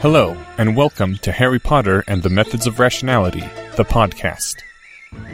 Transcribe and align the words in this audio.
Hello, 0.00 0.36
and 0.56 0.78
welcome 0.78 1.18
to 1.18 1.30
Harry 1.30 1.58
Potter 1.58 2.02
and 2.08 2.22
the 2.22 2.30
Methods 2.30 2.66
of 2.66 2.78
Rationality, 2.78 3.44
the 3.76 3.84
podcast. 3.84 4.62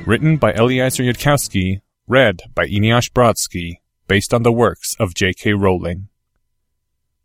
Written 0.04 0.38
by 0.38 0.54
Eliezer 0.54 1.04
Yudkowsky, 1.04 1.82
read 2.08 2.40
by 2.52 2.66
Eneasz 2.66 3.08
Brodsky, 3.08 3.74
based 4.08 4.34
on 4.34 4.42
the 4.42 4.50
works 4.50 4.96
of 4.98 5.14
J.K. 5.14 5.52
Rowling. 5.52 6.08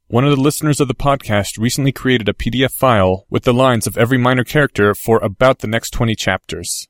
One 0.06 0.24
of 0.24 0.30
the 0.30 0.40
listeners 0.40 0.80
of 0.80 0.88
the 0.88 0.94
podcast 0.94 1.58
recently 1.58 1.92
created 1.92 2.30
a 2.30 2.34
PDF 2.34 2.74
file 2.74 3.26
with 3.32 3.42
the 3.42 3.56
lines 3.56 3.88
of 3.88 3.98
every 3.98 4.20
minor 4.20 4.44
character 4.44 4.94
for 4.94 5.18
about 5.18 5.62
the 5.62 5.68
next 5.68 5.90
20 5.90 6.14
chapters. 6.14 6.88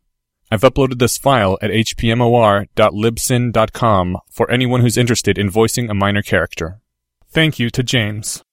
I've 0.52 0.63
uploaded 0.63 0.99
this 0.99 1.18
file 1.18 1.57
at 1.62 1.71
hpmor.libsyn.com 1.71 4.18
for 4.29 4.52
anyone 4.52 4.81
who's 4.81 4.98
interested 4.98 5.38
in 5.38 5.49
voicing 5.49 5.90
a 5.90 5.93
minor 5.93 6.21
character. 6.21 6.81
Thank 7.29 7.57
you 7.57 7.70
to 7.70 7.84
James. 7.84 8.43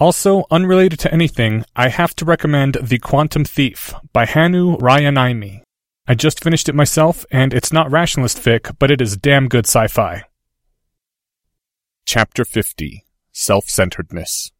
Also, 0.00 0.46
unrelated 0.50 0.98
to 0.98 1.12
anything, 1.12 1.62
I 1.76 1.90
have 1.90 2.16
to 2.16 2.24
recommend 2.24 2.78
The 2.80 2.98
Quantum 2.98 3.44
Thief 3.44 3.92
by 4.14 4.24
Hannu 4.24 4.78
Rajaniemi. 4.78 5.60
I 6.08 6.14
just 6.14 6.42
finished 6.42 6.70
it 6.70 6.74
myself, 6.74 7.26
and 7.30 7.52
it's 7.52 7.70
not 7.70 7.90
rationalist 7.90 8.38
fic, 8.38 8.74
but 8.78 8.90
it 8.90 9.02
is 9.02 9.18
damn 9.18 9.46
good 9.46 9.66
sci-fi. 9.66 10.22
Chapter 12.06 12.46
50 12.46 13.04
Self-Centeredness 13.32 14.52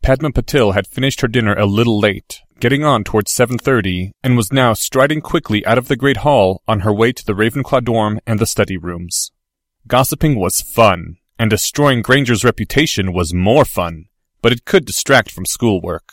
Padma 0.00 0.30
Patil 0.30 0.72
had 0.72 0.86
finished 0.86 1.20
her 1.20 1.28
dinner 1.28 1.54
a 1.54 1.66
little 1.66 2.00
late, 2.00 2.40
getting 2.58 2.82
on 2.82 3.04
towards 3.04 3.30
7.30, 3.30 4.12
and 4.24 4.38
was 4.38 4.50
now 4.50 4.72
striding 4.72 5.20
quickly 5.20 5.64
out 5.66 5.76
of 5.76 5.88
the 5.88 5.96
great 5.96 6.18
hall 6.18 6.62
on 6.66 6.80
her 6.80 6.92
way 6.92 7.12
to 7.12 7.22
the 7.22 7.34
Ravenclaw 7.34 7.84
dorm 7.84 8.18
and 8.26 8.38
the 8.38 8.46
study 8.46 8.78
rooms. 8.78 9.30
Gossiping 9.86 10.36
was 10.36 10.60
fun, 10.60 11.16
and 11.38 11.50
destroying 11.50 12.02
Granger's 12.02 12.44
reputation 12.44 13.12
was 13.12 13.34
more 13.34 13.64
fun, 13.64 14.06
but 14.40 14.52
it 14.52 14.64
could 14.64 14.84
distract 14.84 15.30
from 15.30 15.44
schoolwork. 15.44 16.12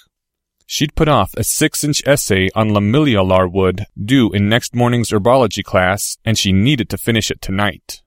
She'd 0.66 0.96
put 0.96 1.08
off 1.08 1.34
a 1.36 1.44
six-inch 1.44 2.04
essay 2.06 2.50
on 2.54 2.70
Lamillialar 2.70 3.52
wood 3.52 3.86
due 4.04 4.32
in 4.32 4.50
next 4.50 4.76
morning's 4.76 5.10
herbology 5.10 5.64
class, 5.64 6.18
and 6.24 6.38
she 6.38 6.52
needed 6.52 6.90
to 6.90 6.98
finish 6.98 7.32
it 7.32 7.42
tonight. 7.42 8.02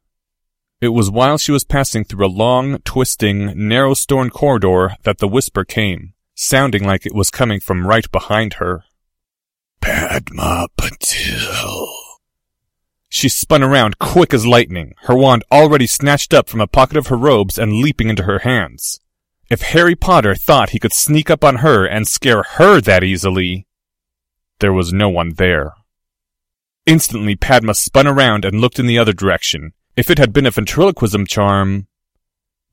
It 0.80 0.88
was 0.88 1.10
while 1.10 1.38
she 1.38 1.52
was 1.52 1.64
passing 1.64 2.04
through 2.04 2.26
a 2.26 2.28
long, 2.28 2.78
twisting, 2.78 3.52
narrow 3.68 3.94
stone 3.94 4.30
corridor 4.30 4.96
that 5.04 5.18
the 5.18 5.28
whisper 5.28 5.64
came, 5.64 6.14
sounding 6.34 6.84
like 6.84 7.06
it 7.06 7.14
was 7.14 7.30
coming 7.30 7.60
from 7.60 7.86
right 7.86 8.10
behind 8.10 8.54
her. 8.54 8.84
Padma 9.80 10.68
Patil. 10.76 12.01
She 13.14 13.28
spun 13.28 13.62
around 13.62 13.98
quick 13.98 14.32
as 14.32 14.46
lightning, 14.46 14.94
her 15.02 15.14
wand 15.14 15.44
already 15.52 15.86
snatched 15.86 16.32
up 16.32 16.48
from 16.48 16.62
a 16.62 16.66
pocket 16.66 16.96
of 16.96 17.08
her 17.08 17.16
robes 17.16 17.58
and 17.58 17.74
leaping 17.74 18.08
into 18.08 18.22
her 18.22 18.38
hands. 18.38 19.00
If 19.50 19.60
Harry 19.60 19.94
Potter 19.94 20.34
thought 20.34 20.70
he 20.70 20.78
could 20.78 20.94
sneak 20.94 21.28
up 21.28 21.44
on 21.44 21.56
her 21.56 21.84
and 21.84 22.08
scare 22.08 22.42
her 22.42 22.80
that 22.80 23.04
easily, 23.04 23.66
there 24.60 24.72
was 24.72 24.94
no 24.94 25.10
one 25.10 25.34
there. 25.34 25.74
Instantly, 26.86 27.36
Padma 27.36 27.74
spun 27.74 28.06
around 28.06 28.46
and 28.46 28.62
looked 28.62 28.78
in 28.78 28.86
the 28.86 28.98
other 28.98 29.12
direction. 29.12 29.74
If 29.94 30.08
it 30.08 30.16
had 30.16 30.32
been 30.32 30.46
a 30.46 30.50
ventriloquism 30.50 31.26
charm, 31.26 31.88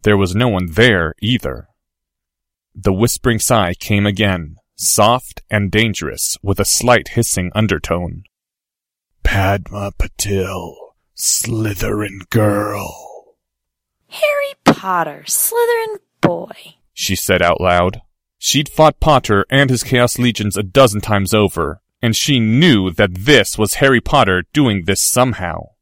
there 0.03 0.15
was 0.15 0.37
no 0.37 0.47
one 0.47 0.71
there 0.71 1.15
either. 1.21 1.67
The 2.73 2.93
whispering 2.93 3.39
sigh 3.39 3.73
came 3.73 4.05
again, 4.05 4.55
soft 4.77 5.41
and 5.49 5.69
dangerous, 5.69 6.37
with 6.41 6.61
a 6.61 6.65
slight 6.65 7.09
hissing 7.09 7.51
undertone. 7.53 8.23
Padma 9.31 9.91
Patil, 9.91 10.73
Slytherin 11.15 12.27
girl. 12.31 13.35
Harry 14.07 14.53
Potter, 14.65 15.23
Slytherin 15.27 15.99
boy, 16.19 16.77
she 16.93 17.15
said 17.15 17.39
out 17.39 17.61
loud. 17.61 18.01
She'd 18.39 18.67
fought 18.67 18.99
Potter 18.99 19.45
and 19.51 19.69
his 19.69 19.83
Chaos 19.83 20.17
Legions 20.17 20.57
a 20.57 20.63
dozen 20.63 20.99
times 20.99 21.31
over, 21.31 21.79
and 22.01 22.15
she 22.15 22.39
knew 22.39 22.89
that 22.89 23.13
this 23.13 23.55
was 23.55 23.75
Harry 23.75 24.01
Potter 24.01 24.45
doing 24.51 24.85
this 24.85 25.03
somehow. 25.03 25.73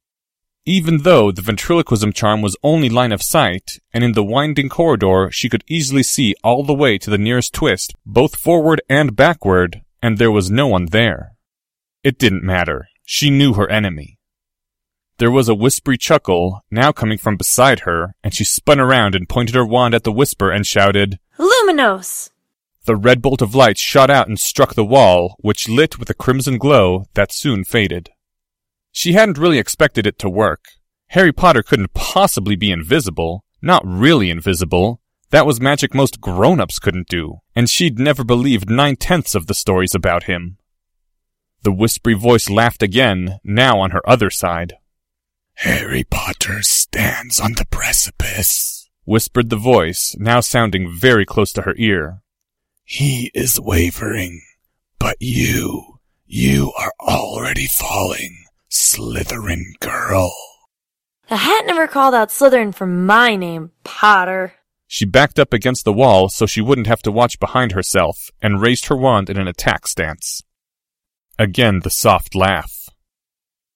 Even 0.65 1.03
though 1.03 1.31
the 1.31 1.41
ventriloquism 1.41 2.11
charm 2.11 2.41
was 2.41 2.57
only 2.63 2.89
line 2.89 3.13
of 3.13 3.23
sight, 3.23 3.79
and 3.93 4.03
in 4.03 4.11
the 4.11 4.25
winding 4.25 4.67
corridor 4.67 5.29
she 5.31 5.47
could 5.47 5.63
easily 5.67 6.03
see 6.03 6.35
all 6.43 6.65
the 6.65 6.73
way 6.73 6.97
to 6.97 7.09
the 7.09 7.17
nearest 7.17 7.53
twist, 7.53 7.93
both 8.05 8.35
forward 8.35 8.81
and 8.89 9.15
backward, 9.15 9.83
and 10.03 10.17
there 10.17 10.33
was 10.33 10.51
no 10.51 10.67
one 10.67 10.87
there. 10.87 11.31
It 12.03 12.19
didn't 12.19 12.43
matter. 12.43 12.89
She 13.09 13.29
knew 13.29 13.53
her 13.53 13.71
enemy. 13.71 14.19
There 15.17 15.31
was 15.31 15.47
a 15.47 15.55
whispery 15.55 15.97
chuckle, 15.97 16.65
now 16.69 16.91
coming 16.91 17.17
from 17.17 17.37
beside 17.37 17.79
her, 17.79 18.15
and 18.21 18.33
she 18.33 18.43
spun 18.43 18.81
around 18.81 19.15
and 19.15 19.29
pointed 19.29 19.55
her 19.55 19.65
wand 19.65 19.95
at 19.95 20.03
the 20.03 20.11
whisper 20.11 20.51
and 20.51 20.67
shouted, 20.67 21.17
Luminos! 21.39 22.31
The 22.83 22.97
red 22.97 23.21
bolt 23.21 23.41
of 23.41 23.55
light 23.55 23.77
shot 23.77 24.09
out 24.09 24.27
and 24.27 24.37
struck 24.37 24.75
the 24.75 24.83
wall, 24.83 25.37
which 25.39 25.69
lit 25.69 25.97
with 25.97 26.09
a 26.09 26.13
crimson 26.13 26.57
glow 26.57 27.05
that 27.13 27.31
soon 27.31 27.63
faded. 27.63 28.09
She 28.91 29.13
hadn't 29.13 29.37
really 29.37 29.57
expected 29.57 30.05
it 30.05 30.19
to 30.19 30.29
work. 30.29 30.65
Harry 31.11 31.31
Potter 31.31 31.63
couldn't 31.63 31.93
possibly 31.93 32.57
be 32.57 32.73
invisible, 32.73 33.45
not 33.61 33.87
really 33.87 34.29
invisible. 34.29 34.99
That 35.29 35.45
was 35.45 35.61
magic 35.61 35.95
most 35.95 36.19
grown-ups 36.19 36.77
couldn't 36.77 37.07
do, 37.07 37.37
and 37.55 37.69
she'd 37.69 37.99
never 37.99 38.25
believed 38.25 38.69
nine-tenths 38.69 39.33
of 39.33 39.47
the 39.47 39.53
stories 39.53 39.95
about 39.95 40.23
him. 40.23 40.57
The 41.63 41.71
whispery 41.71 42.13
voice 42.13 42.49
laughed 42.49 42.81
again, 42.81 43.39
now 43.43 43.79
on 43.79 43.91
her 43.91 44.07
other 44.09 44.29
side. 44.29 44.77
Harry 45.55 46.03
Potter 46.03 46.61
stands 46.61 47.39
on 47.39 47.53
the 47.53 47.65
precipice, 47.65 48.89
whispered 49.05 49.49
the 49.49 49.55
voice, 49.55 50.15
now 50.19 50.39
sounding 50.39 50.93
very 50.93 51.25
close 51.25 51.51
to 51.53 51.63
her 51.63 51.73
ear. 51.77 52.21
He 52.83 53.31
is 53.33 53.59
wavering, 53.59 54.41
but 54.99 55.17
you, 55.19 55.99
you 56.25 56.71
are 56.79 56.93
already 56.99 57.65
falling, 57.65 58.45
Slytherin 58.69 59.79
girl. 59.79 60.33
The 61.27 61.37
hat 61.37 61.65
never 61.65 61.87
called 61.87 62.13
out 62.13 62.29
Slytherin 62.29 62.73
for 62.73 62.85
my 62.85 63.35
name, 63.35 63.71
Potter. 63.83 64.53
She 64.85 65.05
backed 65.05 65.39
up 65.39 65.51
against 65.51 65.83
the 65.83 65.91
wall 65.91 66.29
so 66.29 66.45
she 66.45 66.61
wouldn't 66.61 66.87
have 66.87 67.01
to 67.01 67.11
watch 67.11 67.39
behind 67.39 67.73
herself, 67.73 68.29
and 68.41 68.61
raised 68.61 68.85
her 68.85 68.95
wand 68.95 69.29
in 69.29 69.37
an 69.37 69.47
attack 69.47 69.87
stance. 69.87 70.43
Again 71.39 71.81
the 71.81 71.91
soft 71.91 72.33
laugh. 72.33 72.89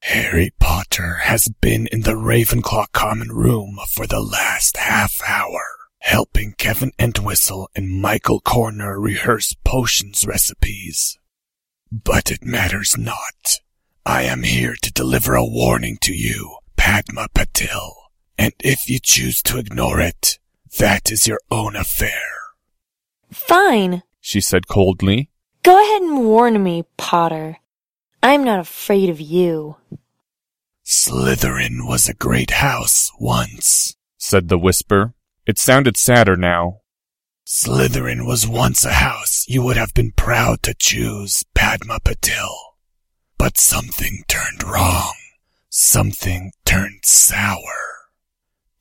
Harry 0.02 0.52
Potter 0.60 1.18
has 1.24 1.48
been 1.62 1.88
in 1.92 2.02
the 2.02 2.16
Ravenclaw 2.16 2.92
common 2.92 3.30
room 3.30 3.78
for 3.88 4.08
the 4.08 4.20
last 4.20 4.78
half 4.78 5.20
hour, 5.28 5.62
helping 6.00 6.54
Kevin 6.54 6.92
Entwistle 6.98 7.70
and 7.76 8.02
Michael 8.02 8.40
Corner 8.40 9.00
rehearse 9.00 9.56
potions 9.64 10.26
recipes. 10.26 11.20
But 11.92 12.32
it 12.32 12.44
matters 12.44 12.98
not. 12.98 13.60
I 14.08 14.24
am 14.24 14.42
here 14.42 14.76
to 14.82 14.92
deliver 14.92 15.36
a 15.36 15.46
warning 15.46 16.00
to 16.02 16.14
you, 16.14 16.58
Padma 16.78 17.28
Patil, 17.36 17.92
and 18.40 18.54
if 18.60 18.90
you 18.90 18.98
choose 19.00 19.44
to 19.44 19.60
ignore 19.60 20.00
it, 20.00 20.40
that 20.80 21.12
is 21.12 21.28
your 21.28 21.40
own 21.52 21.76
affair. 21.76 22.24
Fine, 23.32 24.02
she 24.20 24.42
said 24.42 24.68
coldly. 24.68 25.31
Go 25.64 25.80
ahead 25.80 26.02
and 26.02 26.26
warn 26.26 26.62
me, 26.64 26.86
Potter. 26.98 27.58
I'm 28.24 28.44
not 28.44 28.60
afraid 28.60 29.10
of 29.10 29.22
you. 29.22 29.78
Slytherin 30.84 31.88
was 31.88 32.10
a 32.10 32.14
great 32.14 32.52
house 32.52 33.12
once, 33.20 33.96
said 34.18 34.50
the 34.50 34.58
whisper. 34.58 35.14
It 35.46 35.60
sounded 35.60 35.98
sadder 35.98 36.36
now. 36.36 36.82
Slytherin 37.46 38.26
was 38.26 38.48
once 38.48 38.86
a 38.86 38.94
house 38.94 39.46
you 39.48 39.62
would 39.62 39.78
have 39.78 39.94
been 39.94 40.14
proud 40.14 40.64
to 40.64 40.74
choose, 40.74 41.44
Padma 41.54 42.00
Patil. 42.00 42.50
But 43.38 43.58
something 43.58 44.24
turned 44.28 44.64
wrong. 44.64 45.14
Something 45.70 46.54
turned 46.66 47.06
sour. 47.06 48.10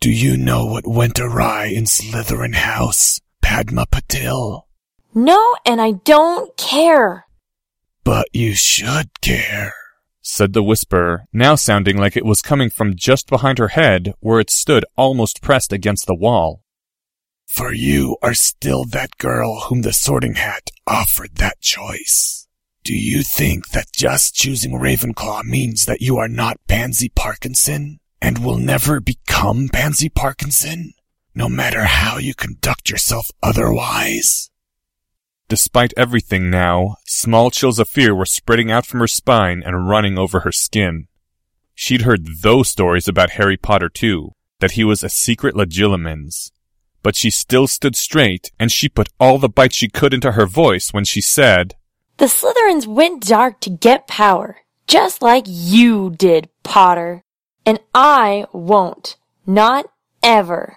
Do 0.00 0.10
you 0.10 0.36
know 0.36 0.64
what 0.64 0.86
went 0.86 1.20
awry 1.20 1.66
in 1.66 1.84
Slytherin 1.84 2.54
House, 2.54 3.20
Padma 3.42 3.86
Patil? 3.86 4.62
No, 5.14 5.56
and 5.66 5.80
I 5.80 5.92
don't 5.92 6.56
care. 6.56 7.26
But 8.04 8.28
you 8.32 8.54
should 8.54 9.20
care, 9.20 9.74
said 10.20 10.52
the 10.52 10.62
whisper, 10.62 11.24
now 11.32 11.56
sounding 11.56 11.96
like 11.96 12.16
it 12.16 12.24
was 12.24 12.42
coming 12.42 12.70
from 12.70 12.94
just 12.94 13.28
behind 13.28 13.58
her 13.58 13.68
head, 13.68 14.14
where 14.20 14.38
it 14.38 14.50
stood 14.50 14.84
almost 14.96 15.42
pressed 15.42 15.72
against 15.72 16.06
the 16.06 16.14
wall. 16.14 16.62
For 17.46 17.72
you 17.72 18.16
are 18.22 18.34
still 18.34 18.84
that 18.86 19.18
girl 19.18 19.62
whom 19.62 19.82
the 19.82 19.92
sorting 19.92 20.34
hat 20.34 20.70
offered 20.86 21.34
that 21.36 21.60
choice. 21.60 22.46
Do 22.84 22.94
you 22.94 23.22
think 23.22 23.70
that 23.70 23.92
just 23.92 24.36
choosing 24.36 24.72
Ravenclaw 24.72 25.42
means 25.44 25.86
that 25.86 26.00
you 26.00 26.16
are 26.18 26.28
not 26.28 26.60
Pansy 26.68 27.08
Parkinson 27.08 27.98
and 28.22 28.44
will 28.44 28.58
never 28.58 29.00
become 29.00 29.68
Pansy 29.68 30.08
Parkinson, 30.08 30.92
no 31.34 31.48
matter 31.48 31.84
how 31.84 32.18
you 32.18 32.34
conduct 32.34 32.88
yourself 32.88 33.26
otherwise? 33.42 34.50
Despite 35.50 35.92
everything 35.96 36.48
now, 36.48 36.94
small 37.04 37.50
chills 37.50 37.80
of 37.80 37.88
fear 37.88 38.14
were 38.14 38.24
spreading 38.24 38.70
out 38.70 38.86
from 38.86 39.00
her 39.00 39.08
spine 39.08 39.64
and 39.66 39.88
running 39.88 40.16
over 40.16 40.40
her 40.40 40.52
skin. 40.52 41.08
She'd 41.74 42.02
heard 42.02 42.40
those 42.42 42.68
stories 42.68 43.08
about 43.08 43.30
Harry 43.30 43.56
Potter 43.56 43.88
too, 43.88 44.36
that 44.60 44.72
he 44.72 44.84
was 44.84 45.02
a 45.02 45.08
secret 45.08 45.56
Legilimens. 45.56 46.52
But 47.02 47.16
she 47.16 47.30
still 47.30 47.66
stood 47.66 47.96
straight, 47.96 48.52
and 48.60 48.70
she 48.70 48.88
put 48.88 49.08
all 49.18 49.38
the 49.38 49.48
bite 49.48 49.74
she 49.74 49.88
could 49.88 50.14
into 50.14 50.32
her 50.32 50.46
voice 50.46 50.92
when 50.92 51.04
she 51.04 51.20
said, 51.20 51.74
The 52.18 52.26
Slytherins 52.26 52.86
went 52.86 53.26
dark 53.26 53.58
to 53.62 53.70
get 53.70 54.06
power, 54.06 54.58
just 54.86 55.20
like 55.20 55.46
you 55.48 56.10
did, 56.10 56.48
Potter. 56.62 57.24
And 57.66 57.80
I 57.92 58.46
won't. 58.52 59.16
Not 59.46 59.86
ever. 60.22 60.76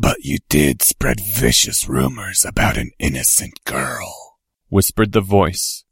But 0.00 0.24
you 0.24 0.38
did 0.48 0.80
spread 0.80 1.20
vicious 1.20 1.86
rumors 1.86 2.46
about 2.46 2.78
an 2.78 2.92
innocent 2.98 3.62
girl, 3.66 4.38
whispered 4.70 5.12
the 5.12 5.20
voice. 5.20 5.84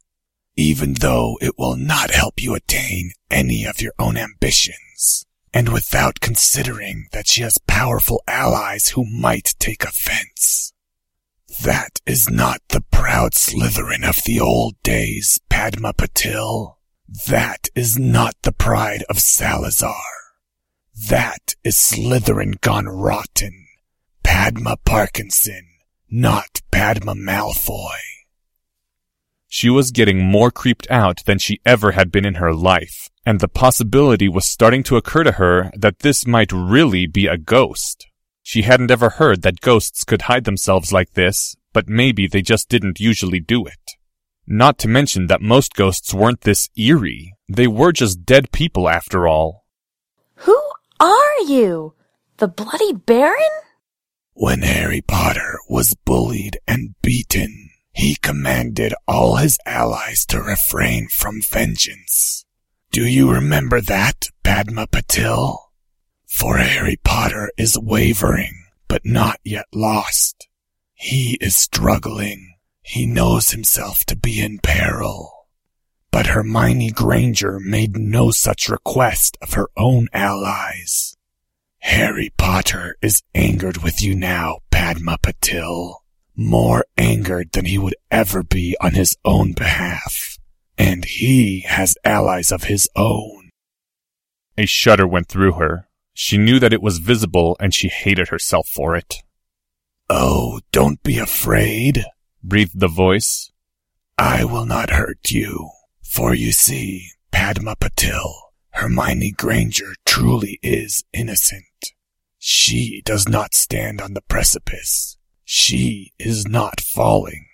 Even 0.55 0.95
though 0.95 1.37
it 1.41 1.59
will 1.59 1.75
not 1.75 2.09
help 2.09 2.41
you 2.41 2.55
attain 2.55 3.11
any 3.29 3.65
of 3.65 3.81
your 3.81 3.93
own 3.99 4.17
ambitions, 4.17 5.27
and 5.53 5.71
without 5.71 6.21
considering 6.21 7.05
that 7.11 7.27
she 7.27 7.43
has 7.43 7.59
powerful 7.67 8.23
allies 8.27 8.89
who 8.89 9.05
might 9.05 9.53
take 9.59 9.83
offense. 9.83 10.73
That 11.61 11.99
is 12.07 12.31
not 12.31 12.61
the 12.69 12.81
proud 12.81 13.33
Slytherin 13.33 14.03
of 14.03 14.23
the 14.23 14.39
old 14.39 14.81
days, 14.81 15.39
Padma 15.49 15.93
Patil. 15.93 16.77
That 17.27 17.69
is 17.75 17.99
not 17.99 18.33
the 18.41 18.53
pride 18.53 19.03
of 19.07 19.19
Salazar. 19.19 20.01
That 21.09 21.53
is 21.63 21.75
Slytherin 21.75 22.59
gone 22.59 22.87
rotten. 22.87 23.67
Padma 24.31 24.77
Parkinson, 24.85 25.65
not 26.07 26.61
Padma 26.69 27.15
Malfoy. 27.15 27.97
She 29.47 29.71
was 29.71 29.89
getting 29.89 30.23
more 30.23 30.51
creeped 30.51 30.85
out 30.91 31.25
than 31.25 31.39
she 31.39 31.59
ever 31.65 31.93
had 31.93 32.11
been 32.11 32.25
in 32.25 32.35
her 32.35 32.53
life, 32.53 33.09
and 33.25 33.39
the 33.39 33.47
possibility 33.47 34.29
was 34.29 34.45
starting 34.45 34.83
to 34.83 34.97
occur 34.97 35.23
to 35.23 35.31
her 35.33 35.71
that 35.75 35.99
this 35.99 36.27
might 36.27 36.51
really 36.51 37.07
be 37.07 37.25
a 37.25 37.39
ghost. 37.39 38.05
She 38.43 38.61
hadn't 38.61 38.91
ever 38.91 39.09
heard 39.09 39.41
that 39.41 39.61
ghosts 39.61 40.03
could 40.03 40.23
hide 40.23 40.43
themselves 40.43 40.93
like 40.93 41.13
this, 41.13 41.55
but 41.73 41.89
maybe 41.89 42.27
they 42.27 42.43
just 42.43 42.69
didn't 42.69 42.99
usually 42.99 43.39
do 43.39 43.65
it. 43.65 43.93
Not 44.45 44.77
to 44.79 44.87
mention 44.87 45.25
that 45.27 45.41
most 45.41 45.73
ghosts 45.73 46.13
weren't 46.13 46.41
this 46.41 46.69
eerie. 46.77 47.33
They 47.47 47.65
were 47.65 47.91
just 47.91 48.25
dead 48.25 48.51
people 48.51 48.87
after 48.87 49.27
all. 49.27 49.65
Who 50.45 50.61
are 50.99 51.41
you? 51.47 51.95
The 52.37 52.47
Bloody 52.47 52.93
Baron? 52.93 53.68
When 54.41 54.61
Harry 54.61 55.01
Potter 55.01 55.59
was 55.67 55.97
bullied 56.05 56.59
and 56.65 56.95
beaten, 57.01 57.71
he 57.91 58.15
commanded 58.15 58.93
all 59.05 59.35
his 59.35 59.57
allies 59.65 60.25
to 60.27 60.41
refrain 60.41 61.09
from 61.09 61.41
vengeance. 61.41 62.45
Do 62.89 63.05
you 63.05 63.29
remember 63.29 63.81
that, 63.81 64.29
Padma 64.41 64.87
Patil? 64.87 65.57
For 66.25 66.55
Harry 66.55 66.95
Potter 67.03 67.51
is 67.57 67.77
wavering, 67.77 68.63
but 68.87 69.01
not 69.03 69.41
yet 69.43 69.65
lost. 69.73 70.47
He 70.93 71.37
is 71.41 71.57
struggling. 71.57 72.55
He 72.81 73.05
knows 73.05 73.49
himself 73.49 74.05
to 74.05 74.15
be 74.15 74.39
in 74.39 74.59
peril. 74.59 75.47
But 76.11 76.27
Hermione 76.27 76.91
Granger 76.91 77.59
made 77.59 77.97
no 77.97 78.31
such 78.31 78.69
request 78.69 79.37
of 79.41 79.55
her 79.55 79.67
own 79.75 80.07
allies. 80.13 81.08
Harry 81.81 82.31
Potter 82.37 82.97
is 83.01 83.23
angered 83.33 83.77
with 83.77 84.01
you 84.01 84.15
now, 84.15 84.59
Padma 84.71 85.17
Patil. 85.21 85.95
More 86.35 86.85
angered 86.97 87.51
than 87.51 87.65
he 87.65 87.77
would 87.77 87.95
ever 88.11 88.43
be 88.43 88.75
on 88.79 88.93
his 88.93 89.17
own 89.25 89.53
behalf. 89.53 90.37
And 90.77 91.05
he 91.05 91.61
has 91.61 91.97
allies 92.03 92.51
of 92.51 92.63
his 92.63 92.89
own. 92.95 93.49
A 94.57 94.65
shudder 94.65 95.07
went 95.07 95.27
through 95.27 95.53
her. 95.53 95.87
She 96.13 96.37
knew 96.37 96.59
that 96.59 96.73
it 96.73 96.81
was 96.81 96.99
visible 96.99 97.55
and 97.59 97.73
she 97.73 97.87
hated 97.87 98.27
herself 98.27 98.67
for 98.67 98.95
it. 98.95 99.15
Oh, 100.09 100.59
don't 100.71 101.01
be 101.03 101.17
afraid, 101.17 102.05
breathed 102.43 102.79
the 102.79 102.87
voice. 102.87 103.51
I 104.17 104.43
will 104.43 104.65
not 104.65 104.89
hurt 104.89 105.31
you. 105.31 105.69
For 106.01 106.33
you 106.33 106.51
see, 106.51 107.11
Padma 107.31 107.75
Patil, 107.75 108.33
Hermione 108.71 109.31
Granger 109.31 109.93
truly 110.05 110.59
is 110.61 111.03
innocent. 111.13 111.63
She 112.39 113.01
does 113.03 113.27
not 113.27 113.53
stand 113.53 114.01
on 114.01 114.13
the 114.13 114.21
precipice. 114.21 115.17
She 115.43 116.13
is 116.17 116.47
not 116.47 116.79
falling. 116.79 117.47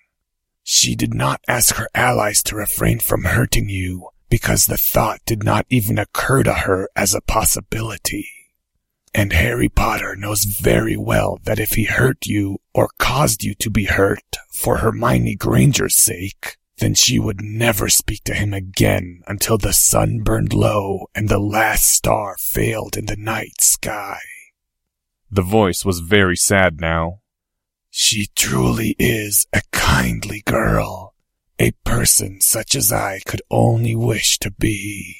She 0.63 0.95
did 0.95 1.13
not 1.13 1.41
ask 1.47 1.75
her 1.75 1.89
allies 1.95 2.43
to 2.43 2.55
refrain 2.55 2.99
from 2.99 3.23
hurting 3.23 3.67
you 3.67 4.09
because 4.29 4.67
the 4.67 4.77
thought 4.77 5.21
did 5.25 5.43
not 5.43 5.65
even 5.69 5.97
occur 5.97 6.43
to 6.43 6.53
her 6.53 6.87
as 6.95 7.15
a 7.15 7.21
possibility. 7.21 8.29
And 9.13 9.33
Harry 9.33 9.69
Potter 9.69 10.15
knows 10.15 10.43
very 10.43 10.97
well 10.97 11.39
that 11.45 11.59
if 11.59 11.71
he 11.71 11.85
hurt 11.85 12.25
you 12.25 12.59
or 12.73 12.89
caused 12.99 13.43
you 13.43 13.55
to 13.55 13.69
be 13.71 13.85
hurt 13.85 14.37
for 14.51 14.77
Hermione 14.77 15.35
Granger's 15.35 15.95
sake, 15.95 16.57
then 16.77 16.93
she 16.93 17.17
would 17.17 17.41
never 17.41 17.87
speak 17.89 18.23
to 18.25 18.33
him 18.33 18.53
again 18.53 19.21
until 19.25 19.57
the 19.57 19.73
sun 19.73 20.19
burned 20.19 20.53
low 20.53 21.07
and 21.15 21.29
the 21.29 21.39
last 21.39 21.89
star 21.89 22.35
failed 22.37 22.97
in 22.97 23.05
the 23.05 23.15
night 23.15 23.61
sky. 23.61 24.19
The 25.35 25.41
voice 25.41 25.83
was 25.83 25.99
very 25.99 26.37
sad 26.37 26.79
now. 26.79 27.19
She 27.89 28.27
truly 28.35 28.95
is 28.97 29.45
a 29.51 29.63
kindly 29.73 30.41
girl, 30.45 31.13
a 31.59 31.71
person 31.83 32.39
such 32.39 32.73
as 32.73 32.89
I 32.89 33.19
could 33.25 33.41
only 33.51 33.95
wish 33.97 34.39
to 34.39 34.49
be. 34.49 35.17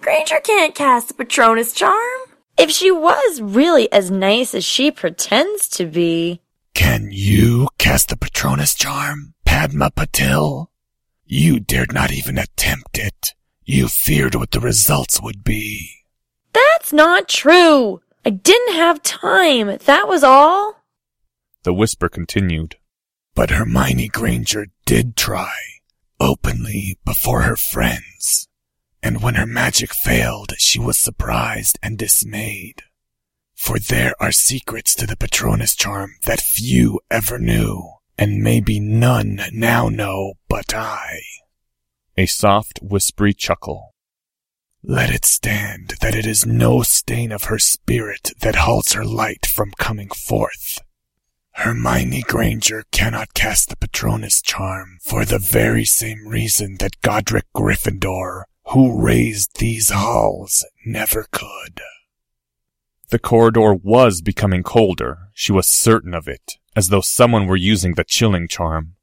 Granger 0.00 0.40
can't 0.42 0.74
cast 0.74 1.06
the 1.06 1.14
Patronus 1.14 1.72
charm. 1.72 2.20
If 2.58 2.72
she 2.72 2.90
was 2.90 3.40
really 3.40 3.90
as 3.92 4.10
nice 4.10 4.56
as 4.56 4.64
she 4.64 4.90
pretends 4.90 5.68
to 5.68 5.86
be. 5.86 6.40
Can 6.74 7.10
you 7.12 7.68
cast 7.78 8.08
the 8.08 8.16
Patronus 8.16 8.74
charm, 8.74 9.34
Padma 9.44 9.92
Patil? 9.92 10.66
You 11.26 11.60
dared 11.60 11.94
not 11.94 12.10
even 12.10 12.38
attempt 12.38 12.98
it. 12.98 13.34
You 13.64 13.86
feared 13.86 14.34
what 14.34 14.50
the 14.50 14.58
results 14.58 15.22
would 15.22 15.44
be. 15.44 15.92
That's 16.52 16.92
not 16.92 17.28
true. 17.28 18.00
I 18.24 18.30
didn't 18.30 18.74
have 18.74 19.02
time. 19.02 19.78
That 19.84 20.08
was 20.08 20.24
all. 20.24 20.82
The 21.62 21.74
whisper 21.74 22.08
continued. 22.08 22.76
But 23.34 23.50
Hermione 23.50 24.08
Granger 24.08 24.68
did 24.86 25.16
try, 25.16 25.54
openly 26.20 26.98
before 27.04 27.42
her 27.42 27.56
friends. 27.56 28.48
And 29.02 29.22
when 29.22 29.34
her 29.34 29.46
magic 29.46 29.92
failed, 29.92 30.54
she 30.56 30.78
was 30.78 30.98
surprised 30.98 31.78
and 31.82 31.98
dismayed. 31.98 32.82
For 33.54 33.78
there 33.78 34.14
are 34.20 34.32
secrets 34.32 34.94
to 34.96 35.06
the 35.06 35.16
Patronus 35.16 35.74
charm 35.74 36.14
that 36.26 36.40
few 36.40 37.00
ever 37.10 37.38
knew, 37.38 37.92
and 38.16 38.42
maybe 38.42 38.80
none 38.80 39.40
now 39.52 39.88
know 39.88 40.34
but 40.48 40.74
I. 40.74 41.20
A 42.16 42.26
soft, 42.26 42.78
whispery 42.82 43.34
chuckle. 43.34 43.93
Let 44.86 45.08
it 45.08 45.24
stand 45.24 45.94
that 46.02 46.14
it 46.14 46.26
is 46.26 46.44
no 46.44 46.82
stain 46.82 47.32
of 47.32 47.44
her 47.44 47.58
spirit 47.58 48.32
that 48.40 48.54
halts 48.54 48.92
her 48.92 49.04
light 49.04 49.46
from 49.46 49.72
coming 49.78 50.10
forth. 50.10 50.78
Hermione 51.52 52.20
Granger 52.20 52.84
cannot 52.90 53.32
cast 53.32 53.70
the 53.70 53.78
Patronus 53.78 54.42
charm 54.42 54.98
for 55.00 55.24
the 55.24 55.38
very 55.38 55.86
same 55.86 56.28
reason 56.28 56.76
that 56.80 57.00
Godric 57.00 57.46
Gryffindor, 57.54 58.42
who 58.72 59.00
raised 59.02 59.56
these 59.58 59.88
halls, 59.88 60.66
never 60.84 61.28
could. 61.32 61.80
The 63.08 63.18
corridor 63.18 63.72
was 63.72 64.20
becoming 64.20 64.62
colder. 64.62 65.30
She 65.32 65.50
was 65.50 65.66
certain 65.66 66.12
of 66.12 66.28
it, 66.28 66.58
as 66.76 66.90
though 66.90 67.00
someone 67.00 67.46
were 67.46 67.56
using 67.56 67.94
the 67.94 68.04
chilling 68.04 68.48
charm. 68.48 68.96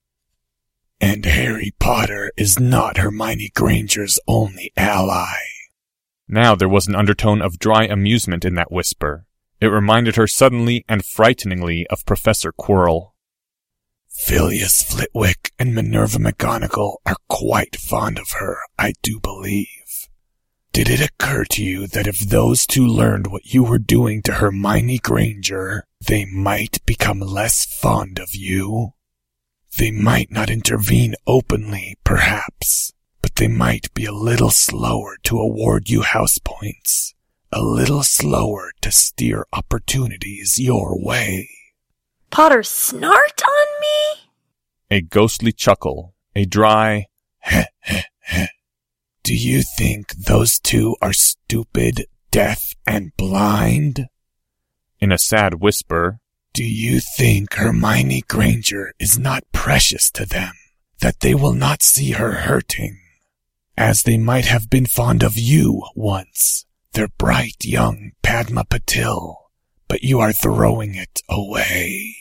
And 0.99 1.25
Harry 1.25 1.73
Potter 1.79 2.31
is 2.37 2.59
not 2.59 2.97
Hermione 2.97 3.49
Granger's 3.55 4.19
only 4.27 4.71
ally. 4.77 5.37
Now 6.27 6.55
there 6.55 6.69
was 6.69 6.87
an 6.87 6.95
undertone 6.95 7.41
of 7.41 7.59
dry 7.59 7.85
amusement 7.85 8.45
in 8.45 8.55
that 8.55 8.71
whisper. 8.71 9.25
It 9.59 9.67
reminded 9.67 10.15
her 10.15 10.27
suddenly 10.27 10.83
and 10.87 11.05
frighteningly 11.05 11.85
of 11.89 12.05
Professor 12.05 12.51
Quirrell. 12.51 13.11
Filius 14.07 14.83
Flitwick 14.83 15.51
and 15.57 15.73
Minerva 15.73 16.19
McGonagall 16.19 16.97
are 17.05 17.15
quite 17.27 17.75
fond 17.75 18.19
of 18.19 18.31
her, 18.39 18.57
I 18.77 18.93
do 19.01 19.19
believe. 19.19 19.67
Did 20.73 20.89
it 20.89 21.01
occur 21.01 21.43
to 21.45 21.63
you 21.63 21.87
that 21.87 22.07
if 22.07 22.19
those 22.19 22.65
two 22.65 22.87
learned 22.87 23.27
what 23.27 23.53
you 23.53 23.63
were 23.63 23.79
doing 23.79 24.21
to 24.23 24.33
Hermione 24.33 24.99
Granger, 24.99 25.85
they 25.99 26.25
might 26.25 26.85
become 26.85 27.19
less 27.19 27.65
fond 27.65 28.19
of 28.19 28.29
you? 28.33 28.93
They 29.77 29.91
might 29.91 30.31
not 30.31 30.49
intervene 30.49 31.15
openly, 31.27 31.97
perhaps, 32.03 32.93
they 33.41 33.47
might 33.47 33.91
be 33.95 34.05
a 34.05 34.11
little 34.11 34.51
slower 34.51 35.17
to 35.23 35.39
award 35.39 35.89
you 35.89 36.03
house 36.03 36.37
points, 36.37 37.15
a 37.51 37.59
little 37.59 38.03
slower 38.03 38.71
to 38.81 38.91
steer 38.91 39.47
opportunities 39.51 40.59
your 40.59 40.95
way. 41.03 41.49
Potter 42.29 42.61
snort 42.61 43.41
on 43.41 43.67
me? 43.81 44.29
A 44.91 45.01
ghostly 45.01 45.51
chuckle, 45.51 46.13
a 46.35 46.45
dry 46.45 47.07
heh 47.39 47.65
heh 47.79 48.03
heh. 48.19 48.45
Do 49.23 49.35
you 49.35 49.63
think 49.75 50.11
those 50.11 50.59
two 50.59 50.95
are 51.01 51.11
stupid, 51.11 52.05
deaf, 52.29 52.61
and 52.85 53.11
blind? 53.17 54.05
In 54.99 55.11
a 55.11 55.17
sad 55.17 55.55
whisper, 55.55 56.19
Do 56.53 56.63
you 56.63 56.99
think 56.99 57.55
Hermione 57.55 58.21
Granger 58.27 58.93
is 58.99 59.17
not 59.17 59.51
precious 59.51 60.11
to 60.11 60.27
them, 60.27 60.53
that 60.99 61.21
they 61.21 61.33
will 61.33 61.53
not 61.53 61.81
see 61.81 62.11
her 62.11 62.33
hurting? 62.33 63.00
As 63.81 64.03
they 64.03 64.15
might 64.15 64.45
have 64.45 64.69
been 64.69 64.85
fond 64.85 65.23
of 65.23 65.39
you 65.39 65.81
once, 65.95 66.67
their 66.93 67.07
bright 67.07 67.65
young 67.65 68.11
Padma 68.21 68.63
Patil, 68.63 69.37
but 69.87 70.03
you 70.03 70.19
are 70.19 70.31
throwing 70.31 70.93
it 70.93 71.23
away. 71.27 72.15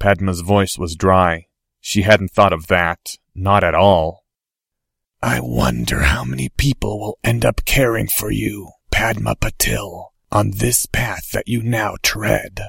Padma's 0.00 0.40
voice 0.40 0.76
was 0.76 0.96
dry. 0.96 1.46
She 1.80 2.02
hadn't 2.02 2.32
thought 2.32 2.52
of 2.52 2.66
that. 2.66 3.16
Not 3.32 3.62
at 3.62 3.76
all. 3.76 4.24
I 5.22 5.38
wonder 5.40 6.00
how 6.00 6.24
many 6.24 6.48
people 6.48 6.98
will 6.98 7.18
end 7.22 7.44
up 7.44 7.64
caring 7.64 8.08
for 8.08 8.32
you, 8.32 8.70
Padma 8.90 9.36
Patil, 9.36 10.08
on 10.32 10.50
this 10.56 10.84
path 10.84 11.30
that 11.30 11.46
you 11.46 11.62
now 11.62 11.94
tread. 12.02 12.60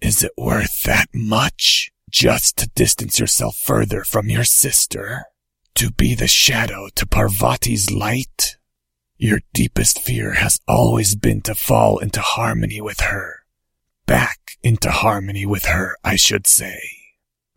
Is 0.00 0.22
it 0.22 0.32
worth 0.38 0.84
that 0.84 1.08
much 1.12 1.90
just 2.08 2.56
to 2.58 2.68
distance 2.68 3.18
yourself 3.18 3.56
further 3.56 4.04
from 4.04 4.30
your 4.30 4.44
sister? 4.44 5.24
To 5.80 5.90
be 5.90 6.14
the 6.14 6.28
shadow 6.28 6.90
to 6.94 7.06
Parvati's 7.06 7.90
light? 7.90 8.58
Your 9.16 9.40
deepest 9.54 9.98
fear 9.98 10.34
has 10.34 10.60
always 10.68 11.16
been 11.16 11.40
to 11.40 11.54
fall 11.54 11.96
into 12.00 12.20
harmony 12.20 12.82
with 12.82 13.00
her. 13.00 13.46
Back 14.04 14.58
into 14.62 14.90
harmony 14.90 15.46
with 15.46 15.64
her, 15.64 15.96
I 16.04 16.16
should 16.16 16.46
say. 16.46 16.82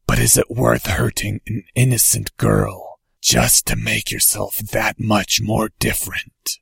But 0.08 0.20
is 0.20 0.38
it 0.38 0.50
worth 0.50 0.88
hurting 0.88 1.42
an 1.48 1.66
innocent 1.76 2.38
girl 2.38 3.02
just 3.20 3.66
to 3.66 3.76
make 3.76 4.10
yourself 4.10 4.56
that 4.56 5.02
much 5.02 5.42
more 5.42 5.72
different? 5.80 6.60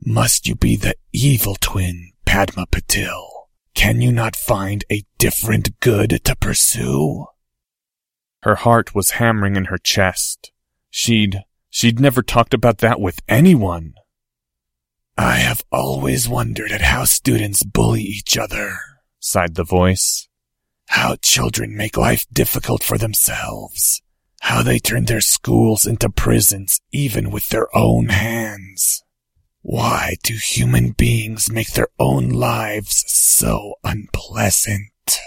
Must 0.00 0.48
you 0.48 0.54
be 0.54 0.74
the 0.74 0.94
evil 1.12 1.56
twin, 1.60 2.12
Padma 2.24 2.64
Patil? 2.68 3.28
Can 3.74 4.00
you 4.00 4.10
not 4.10 4.36
find 4.36 4.86
a 4.90 5.04
different 5.18 5.78
good 5.80 6.24
to 6.24 6.34
pursue? 6.34 7.26
Her 8.40 8.54
heart 8.54 8.94
was 8.94 9.20
hammering 9.20 9.56
in 9.56 9.66
her 9.66 9.76
chest. 9.76 10.50
She'd, 10.96 11.42
she'd 11.70 11.98
never 11.98 12.22
talked 12.22 12.54
about 12.54 12.78
that 12.78 13.00
with 13.00 13.18
anyone. 13.28 13.94
I 15.18 15.38
have 15.38 15.64
always 15.72 16.28
wondered 16.28 16.70
at 16.70 16.82
how 16.82 17.04
students 17.04 17.64
bully 17.64 18.02
each 18.02 18.38
other, 18.38 18.78
sighed 19.18 19.56
the 19.56 19.64
voice. 19.64 20.28
How 20.86 21.16
children 21.16 21.76
make 21.76 21.96
life 21.96 22.26
difficult 22.32 22.84
for 22.84 22.96
themselves. 22.96 24.02
How 24.42 24.62
they 24.62 24.78
turn 24.78 25.06
their 25.06 25.20
schools 25.20 25.84
into 25.84 26.08
prisons 26.08 26.80
even 26.92 27.32
with 27.32 27.48
their 27.48 27.76
own 27.76 28.10
hands. 28.10 29.02
Why 29.62 30.14
do 30.22 30.34
human 30.34 30.92
beings 30.92 31.50
make 31.50 31.72
their 31.72 31.88
own 31.98 32.28
lives 32.28 33.02
so 33.08 33.74
unpleasant? 33.82 35.18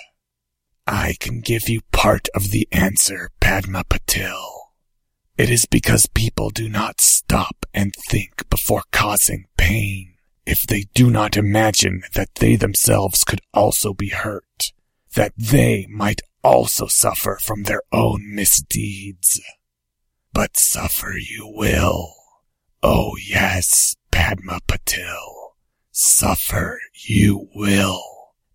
I 0.87 1.17
can 1.19 1.41
give 1.41 1.67
you 1.67 1.81
part 1.91 2.29
of 2.33 2.51
the 2.51 2.69
answer, 2.71 3.31
Padma 3.41 3.83
Patil. 3.83 4.56
It 5.37 5.51
is 5.51 5.67
because 5.67 6.07
people 6.07 6.49
do 6.49 6.67
not 6.67 6.99
stop 6.99 7.67
and 7.71 7.93
think 8.09 8.49
before 8.49 8.81
causing 8.91 9.45
pain. 9.55 10.15
If 10.47 10.63
they 10.63 10.85
do 10.95 11.11
not 11.11 11.37
imagine 11.37 12.01
that 12.15 12.35
they 12.35 12.55
themselves 12.55 13.23
could 13.23 13.41
also 13.53 13.93
be 13.93 14.09
hurt, 14.09 14.71
that 15.13 15.33
they 15.37 15.85
might 15.91 16.21
also 16.43 16.87
suffer 16.87 17.37
from 17.39 17.63
their 17.63 17.83
own 17.91 18.33
misdeeds. 18.33 19.39
But 20.33 20.57
suffer 20.57 21.13
you 21.17 21.51
will. 21.55 22.13
Oh 22.81 23.15
yes, 23.17 23.95
Padma 24.09 24.59
Patil. 24.67 25.51
Suffer 25.91 26.79
you 26.93 27.49
will 27.53 28.01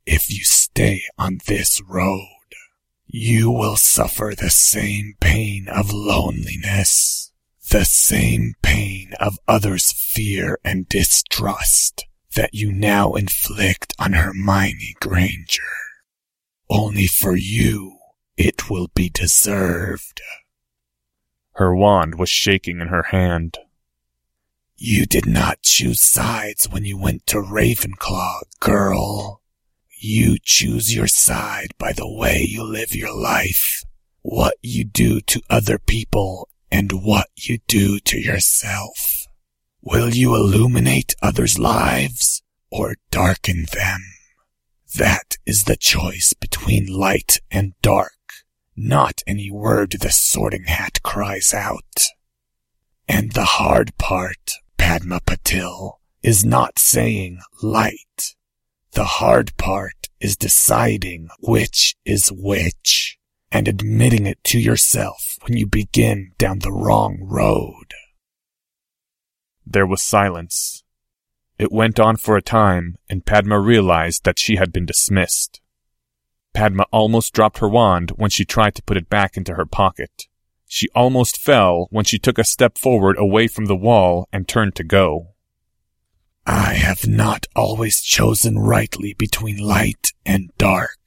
if 0.05 0.31
you 0.31 0.45
stay 0.45 1.03
on 1.17 1.39
this 1.47 1.81
road. 1.89 2.42
You 3.14 3.50
will 3.50 3.76
suffer 3.76 4.33
the 4.35 4.49
same 4.49 5.16
pain 5.21 5.69
of 5.69 5.92
loneliness, 5.92 7.31
the 7.69 7.85
same 7.85 8.54
pain 8.62 9.12
of 9.21 9.38
others' 9.47 9.92
fear 9.92 10.59
and 10.64 10.88
distrust 10.88 12.07
that 12.37 12.54
you 12.54 12.73
now 12.73 13.12
inflict 13.12 13.92
on 13.99 14.14
Hermione 14.14 14.97
Granger. 14.99 15.62
Only 16.71 17.07
for 17.07 17.37
you, 17.37 17.99
it 18.38 18.71
will 18.71 18.88
be 18.95 19.11
deserved. 19.11 20.23
Her 21.57 21.76
wand 21.76 22.19
was 22.19 22.31
shaking 22.31 22.81
in 22.81 22.88
her 22.88 23.02
hand. 23.02 23.59
You 24.78 25.04
did 25.04 25.26
not 25.26 25.61
choose 25.61 26.00
sides 26.00 26.66
when 26.66 26.87
you 26.87 26.97
went 26.97 27.26
to 27.26 27.42
Ravenclaw, 27.42 28.40
girl. 28.59 29.42
You 30.04 30.38
choose 30.42 30.92
your 30.92 31.06
side 31.06 31.75
by 31.78 31.92
the 31.92 32.12
way 32.12 32.44
you 32.44 32.64
live 32.64 32.92
your 32.92 33.16
life, 33.16 33.85
what 34.23 34.56
you 34.61 34.82
do 34.82 35.21
to 35.21 35.40
other 35.49 35.78
people, 35.78 36.49
and 36.73 37.04
what 37.04 37.28
you 37.37 37.59
do 37.68 38.00
to 38.00 38.18
yourself. 38.18 39.28
Will 39.80 40.09
you 40.09 40.35
illuminate 40.35 41.14
others' 41.23 41.56
lives 41.56 42.42
or 42.68 42.97
darken 43.12 43.66
them? 43.73 44.00
That 44.97 45.38
is 45.47 45.66
the 45.66 45.76
choice 45.76 46.32
between 46.32 46.87
light 46.88 47.38
and 47.49 47.75
dark, 47.80 48.18
not 48.75 49.23
any 49.25 49.52
word 49.52 49.92
the 49.92 50.11
sorting 50.11 50.64
hat 50.64 51.04
cries 51.04 51.54
out. 51.54 52.09
And 53.06 53.35
the 53.35 53.44
hard 53.44 53.97
part, 53.99 54.50
Padma 54.78 55.21
Patil, 55.21 55.99
is 56.25 56.44
not 56.44 56.80
saying 56.80 57.38
light 57.62 58.35
the 58.93 59.05
hard 59.05 59.57
part 59.57 60.09
is 60.21 60.37
deciding 60.37 61.29
which 61.41 61.97
is 62.05 62.31
which 62.31 63.19
and 63.51 63.67
admitting 63.67 64.27
it 64.27 64.43
to 64.45 64.59
yourself 64.59 65.39
when 65.43 65.57
you 65.57 65.67
begin 65.67 66.33
down 66.39 66.61
the 66.61 66.73
wrong 66.73 67.19
road. 67.23 67.95
There 69.67 69.87
was 69.87 70.03
silence. 70.03 70.85
It 71.59 71.73
went 71.73 71.99
on 71.99 72.17
for 72.17 72.37
a 72.37 72.43
time, 72.43 72.97
and 73.09 73.25
Padma 73.25 73.61
realized 73.61 74.25
that 74.25 74.39
she 74.39 74.57
had 74.57 74.73
been 74.73 74.87
dismissed. 74.87 75.61
Padma 76.53 76.85
almost 76.91 77.33
dropped 77.33 77.59
her 77.59 77.69
wand 77.69 78.13
when 78.17 78.31
she 78.31 78.45
tried 78.45 78.75
to 78.75 78.83
put 78.83 78.97
it 78.97 79.09
back 79.09 79.37
into 79.37 79.55
her 79.55 79.67
pocket. 79.67 80.27
She 80.67 80.89
almost 80.95 81.39
fell 81.39 81.87
when 81.91 82.05
she 82.05 82.19
took 82.19 82.39
a 82.39 82.45
step 82.45 82.77
forward 82.77 83.17
away 83.19 83.47
from 83.47 83.67
the 83.67 83.77
wall 83.77 84.29
and 84.33 84.49
turned 84.49 84.75
to 84.77 84.85
go. 84.85 85.32
I 86.47 86.75
have 86.75 87.07
not 87.07 87.47
always 87.55 88.01
chosen 88.01 88.59
rightly 88.59 89.15
between 89.15 89.59
light 89.59 90.13
and 90.27 90.51
dark, 90.59 90.99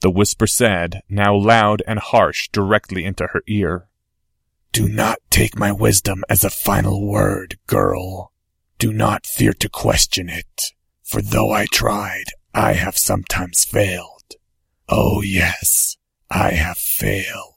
the 0.00 0.10
whisper 0.10 0.46
said, 0.46 1.00
now 1.08 1.34
loud 1.34 1.82
and 1.86 1.98
harsh 1.98 2.48
directly 2.52 3.04
into 3.04 3.26
her 3.28 3.42
ear. 3.46 3.88
Do 4.72 4.88
not 4.88 5.18
take 5.30 5.58
my 5.58 5.72
wisdom 5.72 6.22
as 6.28 6.44
a 6.44 6.50
final 6.50 7.06
word, 7.06 7.58
girl. 7.66 8.32
Do 8.78 8.92
not 8.92 9.26
fear 9.26 9.54
to 9.54 9.68
question 9.70 10.28
it, 10.28 10.72
for 11.02 11.22
though 11.22 11.50
I 11.50 11.64
tried, 11.72 12.26
I 12.52 12.74
have 12.74 12.98
sometimes 12.98 13.64
failed. 13.64 14.34
Oh 14.88 15.22
yes, 15.22 15.96
I 16.30 16.50
have 16.50 16.76
failed. 16.76 17.54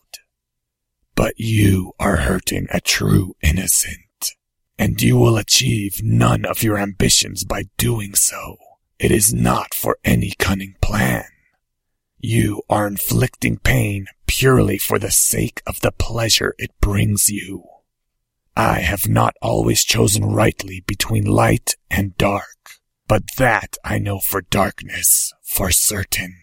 But 1.15 1.33
you 1.37 1.91
are 1.99 2.17
hurting 2.17 2.67
a 2.71 2.79
true 2.79 3.35
innocent 3.41 3.99
and 4.79 5.01
you 5.01 5.17
will 5.17 5.35
achieve 5.35 5.99
none 6.01 6.45
of 6.45 6.63
your 6.63 6.77
ambitions 6.77 7.43
by 7.43 7.65
doing 7.77 8.15
so. 8.15 8.55
It 8.97 9.11
is 9.11 9.33
not 9.33 9.73
for 9.73 9.97
any 10.05 10.31
cunning 10.39 10.75
plan. 10.81 11.25
You 12.17 12.63
are 12.69 12.87
inflicting 12.87 13.57
pain 13.57 14.07
purely 14.25 14.77
for 14.77 14.97
the 14.97 15.11
sake 15.11 15.61
of 15.67 15.81
the 15.81 15.91
pleasure 15.91 16.55
it 16.57 16.71
brings 16.79 17.29
you. 17.29 17.65
I 18.55 18.79
have 18.79 19.07
not 19.07 19.35
always 19.41 19.83
chosen 19.83 20.23
rightly 20.23 20.81
between 20.87 21.25
light 21.25 21.75
and 21.91 22.17
dark, 22.17 22.79
but 23.05 23.23
that 23.37 23.75
I 23.83 23.99
know 23.99 24.19
for 24.19 24.41
darkness, 24.41 25.33
for 25.43 25.71
certain. 25.71 26.37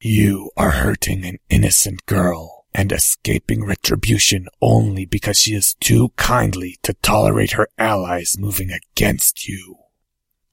You 0.00 0.52
are 0.56 0.70
hurting 0.70 1.24
an 1.24 1.38
innocent 1.50 2.06
girl 2.06 2.57
and 2.74 2.92
escaping 2.92 3.64
retribution 3.64 4.46
only 4.60 5.04
because 5.04 5.38
she 5.38 5.54
is 5.54 5.74
too 5.74 6.10
kindly 6.16 6.78
to 6.82 6.92
tolerate 6.94 7.52
her 7.52 7.68
allies 7.78 8.36
moving 8.38 8.70
against 8.70 9.48
you. 9.48 9.76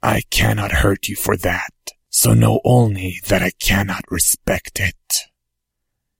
I 0.02 0.22
cannot 0.30 0.72
hurt 0.72 1.08
you 1.08 1.16
for 1.16 1.36
that, 1.38 1.74
so 2.10 2.34
know 2.34 2.62
only 2.64 3.20
that 3.28 3.42
I 3.42 3.52
cannot 3.60 4.06
respect 4.10 4.80
it. 4.80 4.96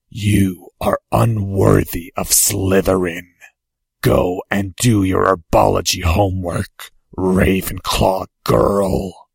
You 0.08 0.68
are 0.80 1.00
unworthy 1.12 2.12
of 2.16 2.28
Slytherin. 2.28 3.28
Go 4.00 4.42
and 4.50 4.76
do 4.76 5.02
your 5.02 5.24
herbology 5.24 6.02
homework, 6.02 6.90
Ravenclaw 7.16 8.26
girl. 8.44 9.28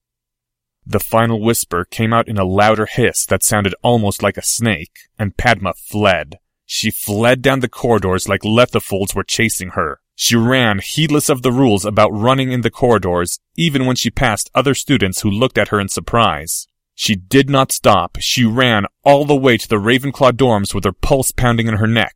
The 0.86 1.00
final 1.00 1.42
whisper 1.42 1.86
came 1.86 2.14
out 2.14 2.28
in 2.28 2.38
a 2.38 2.44
louder 2.44 2.86
hiss 2.86 3.26
that 3.28 3.44
sounded 3.44 3.76
almost 3.82 4.24
like 4.24 4.38
a 4.38 4.44
snake, 4.44 5.10
and 5.18 5.38
Padma 5.38 5.74
fled, 5.74 6.40
she 6.74 6.90
fled 6.90 7.42
down 7.42 7.60
the 7.60 7.68
corridors 7.68 8.30
like 8.30 8.44
Lethifolds 8.44 9.14
were 9.14 9.26
chasing 9.26 9.72
her. 9.72 10.00
She 10.16 10.38
ran, 10.38 10.80
heedless 10.80 11.28
of 11.28 11.42
the 11.42 11.52
rules 11.52 11.84
about 11.84 12.14
running 12.14 12.54
in 12.54 12.62
the 12.62 12.72
corridors, 12.72 13.42
even 13.58 13.86
when 13.86 13.98
she 13.98 14.10
passed 14.10 14.50
other 14.56 14.74
students 14.74 15.20
who 15.20 15.30
looked 15.30 15.58
at 15.58 15.68
her 15.68 15.82
in 15.82 15.90
surprise. 15.90 16.68
She 16.96 17.18
did 17.18 17.50
not 17.50 17.74
stop. 17.74 18.20
She 18.22 18.46
ran 18.46 18.86
all 19.04 19.26
the 19.26 19.36
way 19.36 19.58
to 19.58 19.68
the 19.68 19.82
Ravenclaw 19.82 20.32
dorms 20.32 20.74
with 20.74 20.86
her 20.86 20.94
pulse 20.94 21.34
pounding 21.34 21.68
in 21.68 21.76
her 21.76 21.88
neck. 21.88 22.16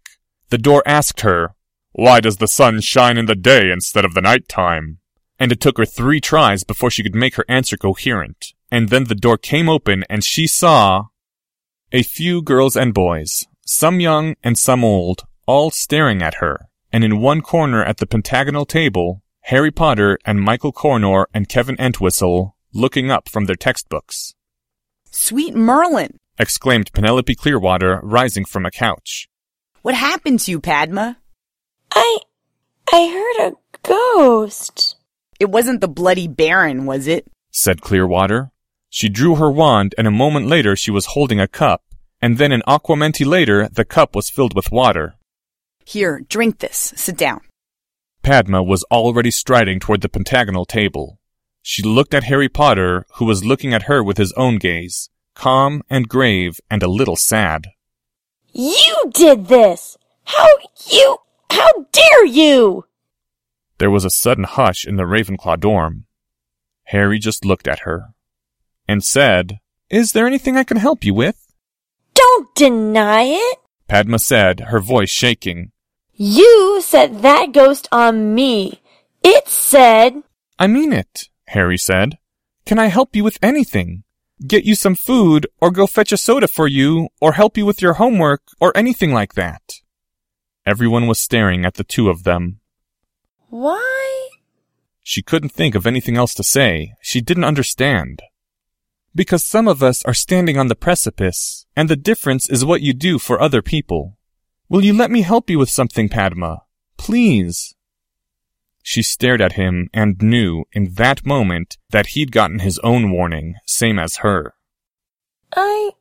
The 0.52 0.58
door 0.58 0.82
asked 0.86 1.20
her, 1.20 1.54
Why 1.92 2.22
does 2.22 2.38
the 2.38 2.48
sun 2.48 2.80
shine 2.80 3.18
in 3.18 3.26
the 3.26 3.36
day 3.36 3.70
instead 3.70 4.06
of 4.06 4.14
the 4.14 4.22
night 4.22 4.48
time? 4.48 5.00
And 5.38 5.52
it 5.52 5.60
took 5.60 5.78
her 5.78 5.86
three 5.86 6.22
tries 6.22 6.64
before 6.64 6.90
she 6.90 7.04
could 7.04 7.14
make 7.14 7.36
her 7.36 7.46
answer 7.50 7.76
coherent. 7.76 8.54
And 8.72 8.88
then 8.88 9.04
the 9.04 9.16
door 9.16 9.38
came 9.38 9.68
open 9.68 10.06
and 10.10 10.24
she 10.24 10.48
saw 10.48 11.08
a 11.92 12.04
few 12.04 12.42
girls 12.42 12.78
and 12.78 12.94
boys, 12.94 13.46
some 13.66 14.00
young 14.00 14.36
and 14.44 14.58
some 14.58 14.84
old, 14.84 15.24
all 15.46 15.72
staring 15.72 16.22
at 16.22 16.36
her. 16.36 16.70
And 16.92 17.04
in 17.04 17.20
one 17.20 17.42
corner 17.42 17.84
at 17.84 17.98
the 17.98 18.06
pentagonal 18.06 18.66
table, 18.66 19.22
Harry 19.42 19.72
Potter 19.72 20.18
and 20.24 20.42
Michael 20.42 20.72
Corner 20.72 21.28
and 21.34 21.50
Kevin 21.50 21.76
Entwistle 21.78 22.56
looking 22.74 23.12
up 23.12 23.28
from 23.28 23.46
their 23.46 23.56
textbooks. 23.56 24.34
Sweet 25.12 25.56
Merlin! 25.56 26.20
exclaimed 26.38 26.92
Penelope 26.94 27.34
Clearwater, 27.36 28.00
rising 28.04 28.46
from 28.46 28.66
a 28.66 28.72
couch. 28.72 29.28
What 29.82 29.96
happened 29.96 30.42
to 30.42 30.52
you, 30.52 30.60
Padma? 30.60 31.18
I. 31.92 32.20
I 32.92 33.08
heard 33.08 33.52
a 33.52 33.56
ghost. 33.84 34.96
It 35.40 35.50
wasn't 35.50 35.82
the 35.82 35.88
Bloody 35.88 36.28
Baron, 36.28 36.86
was 36.86 37.08
it? 37.08 37.28
said 37.52 37.82
Clearwater. 37.82 38.52
She 38.90 39.10
drew 39.10 39.36
her 39.36 39.52
wand, 39.52 39.96
and 39.98 40.08
a 40.08 40.12
moment 40.12 40.48
later 40.48 40.76
she 40.76 40.92
was 40.92 41.08
holding 41.08 41.40
a 41.40 41.48
cup, 41.48 41.84
and 42.26 42.40
then 42.40 42.52
an 42.52 42.64
Aguamenti 42.68 43.24
later 43.24 43.70
the 43.70 43.86
cup 43.86 44.16
was 44.16 44.32
filled 44.32 44.56
with 44.56 44.72
water. 44.72 45.14
Here, 45.86 46.26
drink 46.28 46.58
this. 46.58 46.92
Sit 46.96 47.18
down. 47.18 47.42
Padma 48.24 48.64
was 48.64 48.84
already 48.86 49.30
striding 49.30 49.80
toward 49.80 50.02
the 50.02 50.10
pentagonal 50.10 50.66
table. 50.66 51.20
She 51.62 51.84
looked 51.84 52.16
at 52.16 52.24
Harry 52.24 52.50
Potter, 52.50 53.06
who 53.18 53.26
was 53.26 53.46
looking 53.46 53.76
at 53.76 53.84
her 53.84 54.04
with 54.04 54.18
his 54.18 54.34
own 54.34 54.58
gaze, 54.58 55.12
calm 55.36 55.84
and 55.88 56.10
grave 56.10 56.60
and 56.68 56.82
a 56.82 56.88
little 56.88 57.16
sad. 57.16 57.68
You 58.52 59.12
did 59.14 59.46
this! 59.46 59.96
How 60.24 60.50
you. 60.90 61.18
How 61.52 61.86
dare 61.92 62.26
you! 62.26 62.86
There 63.78 63.92
was 63.92 64.04
a 64.04 64.10
sudden 64.10 64.46
hush 64.46 64.84
in 64.84 64.96
the 64.96 65.04
Ravenclaw 65.04 65.60
dorm. 65.60 66.06
Harry 66.86 67.20
just 67.20 67.46
looked 67.46 67.68
at 67.68 67.82
her 67.82 68.16
and 68.88 69.04
said, 69.04 69.60
Is 69.92 70.14
there 70.14 70.26
anything 70.26 70.58
I 70.58 70.64
can 70.64 70.78
help 70.78 71.04
you 71.04 71.14
with? 71.14 71.45
Don't 72.26 72.56
deny 72.56 73.24
it! 73.24 73.60
Padma 73.88 74.18
said, 74.18 74.62
her 74.72 74.80
voice 74.80 75.12
shaking. 75.12 75.72
You 76.16 76.82
set 76.84 77.22
that 77.22 77.52
ghost 77.52 77.88
on 77.92 78.34
me. 78.34 78.82
It 79.24 79.48
said. 79.48 80.24
I 80.58 80.66
mean 80.66 80.92
it, 80.92 81.30
Harry 81.50 81.78
said. 81.78 82.18
Can 82.66 82.80
I 82.80 82.88
help 82.88 83.16
you 83.16 83.24
with 83.24 83.38
anything? 83.44 84.04
Get 84.46 84.66
you 84.66 84.74
some 84.74 84.96
food, 84.96 85.46
or 85.62 85.70
go 85.70 85.86
fetch 85.86 86.12
a 86.12 86.18
soda 86.18 86.48
for 86.48 86.68
you, 86.68 87.10
or 87.22 87.34
help 87.34 87.58
you 87.58 87.66
with 87.66 87.80
your 87.80 87.94
homework, 87.94 88.42
or 88.60 88.76
anything 88.76 89.14
like 89.14 89.36
that. 89.36 89.82
Everyone 90.66 91.06
was 91.06 91.20
staring 91.20 91.64
at 91.64 91.76
the 91.76 91.84
two 91.84 92.10
of 92.10 92.24
them. 92.24 92.60
Why? 93.50 94.30
She 95.04 95.22
couldn't 95.22 95.50
think 95.50 95.76
of 95.76 95.86
anything 95.86 96.18
else 96.18 96.34
to 96.34 96.44
say. 96.44 96.96
She 97.02 97.22
didn't 97.22 97.44
understand. 97.52 98.24
Because 99.16 99.46
some 99.46 99.68
of 99.68 99.82
us 99.82 100.04
are 100.04 100.14
standing 100.14 100.58
on 100.58 100.68
the 100.68 100.76
precipice, 100.76 101.66
and 101.76 101.90
the 101.90 101.96
difference 101.96 102.50
is 102.50 102.66
what 102.66 102.82
you 102.82 102.94
do 102.94 103.18
for 103.18 103.42
other 103.42 103.62
people. 103.62 104.18
Will 104.68 104.84
you 104.84 104.94
let 104.94 105.10
me 105.10 105.22
help 105.22 105.50
you 105.50 105.58
with 105.58 105.70
something, 105.70 106.10
Padma? 106.10 106.64
Please. 106.98 107.76
She 108.84 109.02
stared 109.02 109.42
at 109.42 109.54
him 109.54 109.90
and 109.94 110.22
knew 110.22 110.66
in 110.74 110.94
that 110.96 111.26
moment 111.26 111.78
that 111.92 112.08
he'd 112.08 112.32
gotten 112.32 112.60
his 112.60 112.78
own 112.80 113.12
warning, 113.12 113.56
same 113.66 113.98
as 113.98 114.18
her. 114.18 114.54
I. 115.56 115.92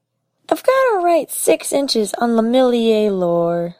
I've 0.49 0.63
got 0.63 0.91
to 0.91 1.01
write 1.03 1.31
six 1.31 1.73
inches 1.73 2.13
on 2.15 2.31
Lamillier 2.31 3.11
lore. 3.11 3.77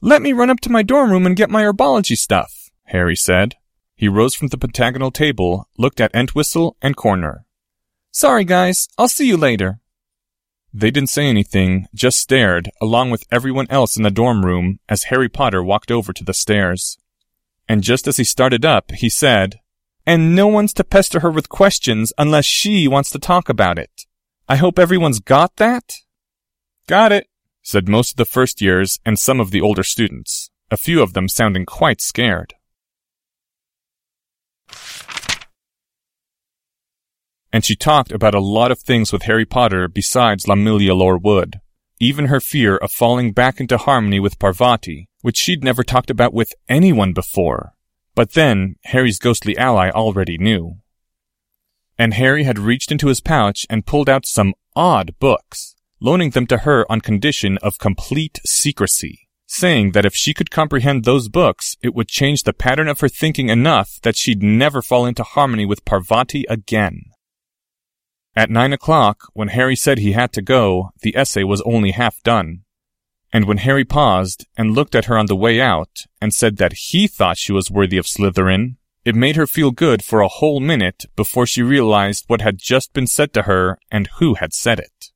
Let 0.00 0.22
me 0.22 0.32
run 0.32 0.50
up 0.50 0.60
to 0.60 0.72
my 0.72 0.82
dorm 0.82 1.12
room 1.12 1.26
and 1.26 1.36
get 1.36 1.50
my 1.50 1.62
herbology 1.62 2.16
stuff, 2.16 2.70
Harry 2.84 3.14
said. 3.14 3.54
He 3.94 4.08
rose 4.08 4.34
from 4.34 4.48
the 4.48 4.58
pentagonal 4.58 5.10
table, 5.10 5.68
looked 5.76 6.00
at 6.00 6.14
Entwistle 6.14 6.76
and 6.80 6.96
Corner. 6.96 7.44
Sorry, 8.18 8.44
guys. 8.44 8.88
I'll 8.98 9.06
see 9.06 9.28
you 9.28 9.36
later. 9.36 9.78
They 10.74 10.90
didn't 10.90 11.08
say 11.08 11.26
anything, 11.26 11.86
just 11.94 12.18
stared, 12.18 12.68
along 12.82 13.12
with 13.12 13.24
everyone 13.30 13.68
else 13.70 13.96
in 13.96 14.02
the 14.02 14.10
dorm 14.10 14.44
room, 14.44 14.80
as 14.88 15.04
Harry 15.04 15.28
Potter 15.28 15.62
walked 15.62 15.92
over 15.92 16.12
to 16.12 16.24
the 16.24 16.34
stairs. 16.34 16.98
And 17.68 17.84
just 17.84 18.08
as 18.08 18.16
he 18.16 18.24
started 18.24 18.64
up, 18.64 18.90
he 18.90 19.08
said, 19.08 19.60
And 20.04 20.34
no 20.34 20.48
one's 20.48 20.72
to 20.72 20.82
pester 20.82 21.20
her 21.20 21.30
with 21.30 21.48
questions 21.48 22.12
unless 22.18 22.44
she 22.44 22.88
wants 22.88 23.10
to 23.10 23.20
talk 23.20 23.48
about 23.48 23.78
it. 23.78 24.04
I 24.48 24.56
hope 24.56 24.80
everyone's 24.80 25.20
got 25.20 25.54
that? 25.58 25.94
Got 26.88 27.12
it, 27.12 27.28
said 27.62 27.88
most 27.88 28.14
of 28.14 28.16
the 28.16 28.24
first 28.24 28.60
years 28.60 28.98
and 29.06 29.16
some 29.16 29.38
of 29.38 29.52
the 29.52 29.60
older 29.60 29.84
students, 29.84 30.50
a 30.72 30.76
few 30.76 31.02
of 31.02 31.12
them 31.12 31.28
sounding 31.28 31.66
quite 31.66 32.00
scared. 32.00 32.54
And 37.52 37.64
she 37.64 37.76
talked 37.76 38.12
about 38.12 38.34
a 38.34 38.40
lot 38.40 38.70
of 38.70 38.78
things 38.78 39.12
with 39.12 39.22
Harry 39.22 39.46
Potter 39.46 39.88
besides 39.88 40.44
Lamillielor 40.44 41.20
Wood, 41.22 41.60
even 41.98 42.26
her 42.26 42.40
fear 42.40 42.76
of 42.76 42.92
falling 42.92 43.32
back 43.32 43.58
into 43.60 43.78
harmony 43.78 44.20
with 44.20 44.38
Parvati, 44.38 45.08
which 45.22 45.38
she'd 45.38 45.64
never 45.64 45.82
talked 45.82 46.10
about 46.10 46.34
with 46.34 46.52
anyone 46.68 47.12
before. 47.12 47.72
But 48.14 48.32
then, 48.32 48.76
Harry's 48.84 49.18
ghostly 49.18 49.56
ally 49.56 49.90
already 49.90 50.38
knew. 50.38 50.78
And 51.96 52.14
Harry 52.14 52.44
had 52.44 52.58
reached 52.58 52.92
into 52.92 53.08
his 53.08 53.20
pouch 53.20 53.66
and 53.70 53.86
pulled 53.86 54.08
out 54.08 54.26
some 54.26 54.54
odd 54.76 55.14
books, 55.18 55.74
loaning 56.00 56.30
them 56.30 56.46
to 56.48 56.58
her 56.58 56.90
on 56.90 57.00
condition 57.00 57.58
of 57.58 57.78
complete 57.78 58.38
secrecy, 58.46 59.28
saying 59.46 59.92
that 59.92 60.04
if 60.04 60.14
she 60.14 60.34
could 60.34 60.50
comprehend 60.50 61.04
those 61.04 61.28
books, 61.28 61.76
it 61.82 61.94
would 61.94 62.08
change 62.08 62.42
the 62.42 62.52
pattern 62.52 62.88
of 62.88 63.00
her 63.00 63.08
thinking 63.08 63.48
enough 63.48 63.98
that 64.02 64.16
she'd 64.16 64.42
never 64.42 64.82
fall 64.82 65.06
into 65.06 65.22
harmony 65.22 65.64
with 65.64 65.84
Parvati 65.84 66.44
again. 66.48 67.02
At 68.38 68.50
nine 68.50 68.72
o'clock, 68.72 69.24
when 69.32 69.48
Harry 69.48 69.74
said 69.74 69.98
he 69.98 70.12
had 70.12 70.32
to 70.34 70.40
go, 70.40 70.90
the 71.02 71.16
essay 71.16 71.42
was 71.42 71.60
only 71.62 71.90
half 71.90 72.22
done. 72.22 72.60
And 73.32 73.46
when 73.46 73.58
Harry 73.58 73.84
paused 73.84 74.46
and 74.56 74.76
looked 74.76 74.94
at 74.94 75.06
her 75.06 75.18
on 75.18 75.26
the 75.26 75.34
way 75.34 75.60
out 75.60 76.04
and 76.20 76.32
said 76.32 76.56
that 76.58 76.84
he 76.84 77.08
thought 77.08 77.36
she 77.36 77.50
was 77.50 77.68
worthy 77.68 77.98
of 77.98 78.06
Slytherin, 78.06 78.76
it 79.04 79.16
made 79.16 79.34
her 79.34 79.48
feel 79.48 79.72
good 79.72 80.04
for 80.04 80.20
a 80.20 80.28
whole 80.28 80.60
minute 80.60 81.06
before 81.16 81.46
she 81.46 81.62
realized 81.62 82.26
what 82.28 82.40
had 82.40 82.58
just 82.58 82.92
been 82.92 83.08
said 83.08 83.32
to 83.32 83.42
her 83.42 83.76
and 83.90 84.06
who 84.18 84.34
had 84.34 84.54
said 84.54 84.78
it. 84.78 85.10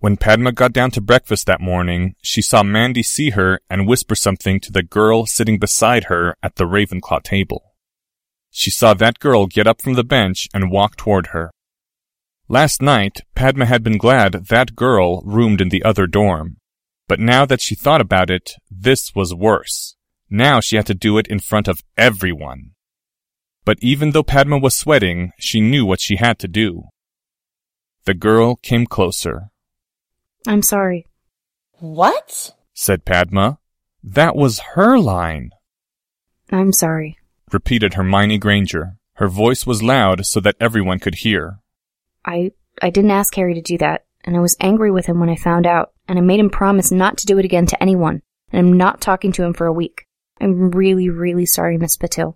When 0.00 0.18
Padma 0.18 0.52
got 0.52 0.74
down 0.74 0.90
to 0.90 1.00
breakfast 1.00 1.46
that 1.46 1.62
morning, 1.62 2.16
she 2.20 2.42
saw 2.42 2.62
Mandy 2.62 3.02
see 3.02 3.30
her 3.30 3.60
and 3.70 3.88
whisper 3.88 4.14
something 4.14 4.60
to 4.60 4.70
the 4.70 4.82
girl 4.82 5.24
sitting 5.24 5.58
beside 5.58 6.04
her 6.04 6.36
at 6.42 6.56
the 6.56 6.66
Ravenclaw 6.66 7.22
table. 7.22 7.73
She 8.56 8.70
saw 8.70 8.94
that 8.94 9.18
girl 9.18 9.48
get 9.48 9.66
up 9.66 9.82
from 9.82 9.94
the 9.94 10.04
bench 10.04 10.46
and 10.54 10.70
walk 10.70 10.94
toward 10.96 11.28
her. 11.28 11.50
Last 12.46 12.80
night, 12.80 13.22
Padma 13.34 13.66
had 13.66 13.82
been 13.82 13.98
glad 13.98 14.46
that 14.46 14.76
girl 14.76 15.22
roomed 15.22 15.60
in 15.60 15.70
the 15.70 15.82
other 15.82 16.06
dorm. 16.06 16.58
But 17.08 17.18
now 17.18 17.44
that 17.46 17.60
she 17.60 17.74
thought 17.74 18.00
about 18.00 18.30
it, 18.30 18.52
this 18.70 19.12
was 19.12 19.34
worse. 19.34 19.96
Now 20.30 20.60
she 20.60 20.76
had 20.76 20.86
to 20.86 20.94
do 20.94 21.18
it 21.18 21.26
in 21.26 21.40
front 21.40 21.66
of 21.66 21.80
everyone. 21.96 22.70
But 23.64 23.78
even 23.80 24.12
though 24.12 24.22
Padma 24.22 24.58
was 24.58 24.76
sweating, 24.76 25.32
she 25.36 25.60
knew 25.60 25.84
what 25.84 26.00
she 26.00 26.14
had 26.16 26.38
to 26.38 26.48
do. 26.48 26.84
The 28.04 28.14
girl 28.14 28.54
came 28.54 28.86
closer. 28.86 29.50
I'm 30.46 30.62
sorry. 30.62 31.08
What? 31.80 32.52
said 32.72 33.04
Padma. 33.04 33.58
That 34.04 34.36
was 34.36 34.60
her 34.76 34.96
line, 34.96 35.50
I'm 36.52 36.72
sorry. 36.72 37.18
Repeated 37.52 37.94
Hermione 37.94 38.38
Granger. 38.38 38.96
Her 39.14 39.28
voice 39.28 39.66
was 39.66 39.82
loud 39.82 40.26
so 40.26 40.40
that 40.40 40.56
everyone 40.60 40.98
could 40.98 41.16
hear. 41.16 41.58
I 42.24 42.52
I 42.82 42.90
didn't 42.90 43.12
ask 43.12 43.34
Harry 43.36 43.54
to 43.54 43.60
do 43.62 43.78
that, 43.78 44.04
and 44.24 44.36
I 44.36 44.40
was 44.40 44.56
angry 44.60 44.90
with 44.90 45.06
him 45.06 45.20
when 45.20 45.28
I 45.30 45.36
found 45.36 45.66
out, 45.66 45.92
and 46.08 46.18
I 46.18 46.22
made 46.22 46.40
him 46.40 46.50
promise 46.50 46.90
not 46.90 47.16
to 47.18 47.26
do 47.26 47.38
it 47.38 47.44
again 47.44 47.66
to 47.66 47.80
anyone, 47.82 48.22
and 48.50 48.66
I'm 48.66 48.76
not 48.76 49.00
talking 49.00 49.30
to 49.32 49.44
him 49.44 49.54
for 49.54 49.66
a 49.66 49.72
week. 49.72 50.06
I'm 50.40 50.70
really, 50.72 51.08
really 51.08 51.46
sorry, 51.46 51.78
Miss 51.78 51.96
Patil. 51.96 52.34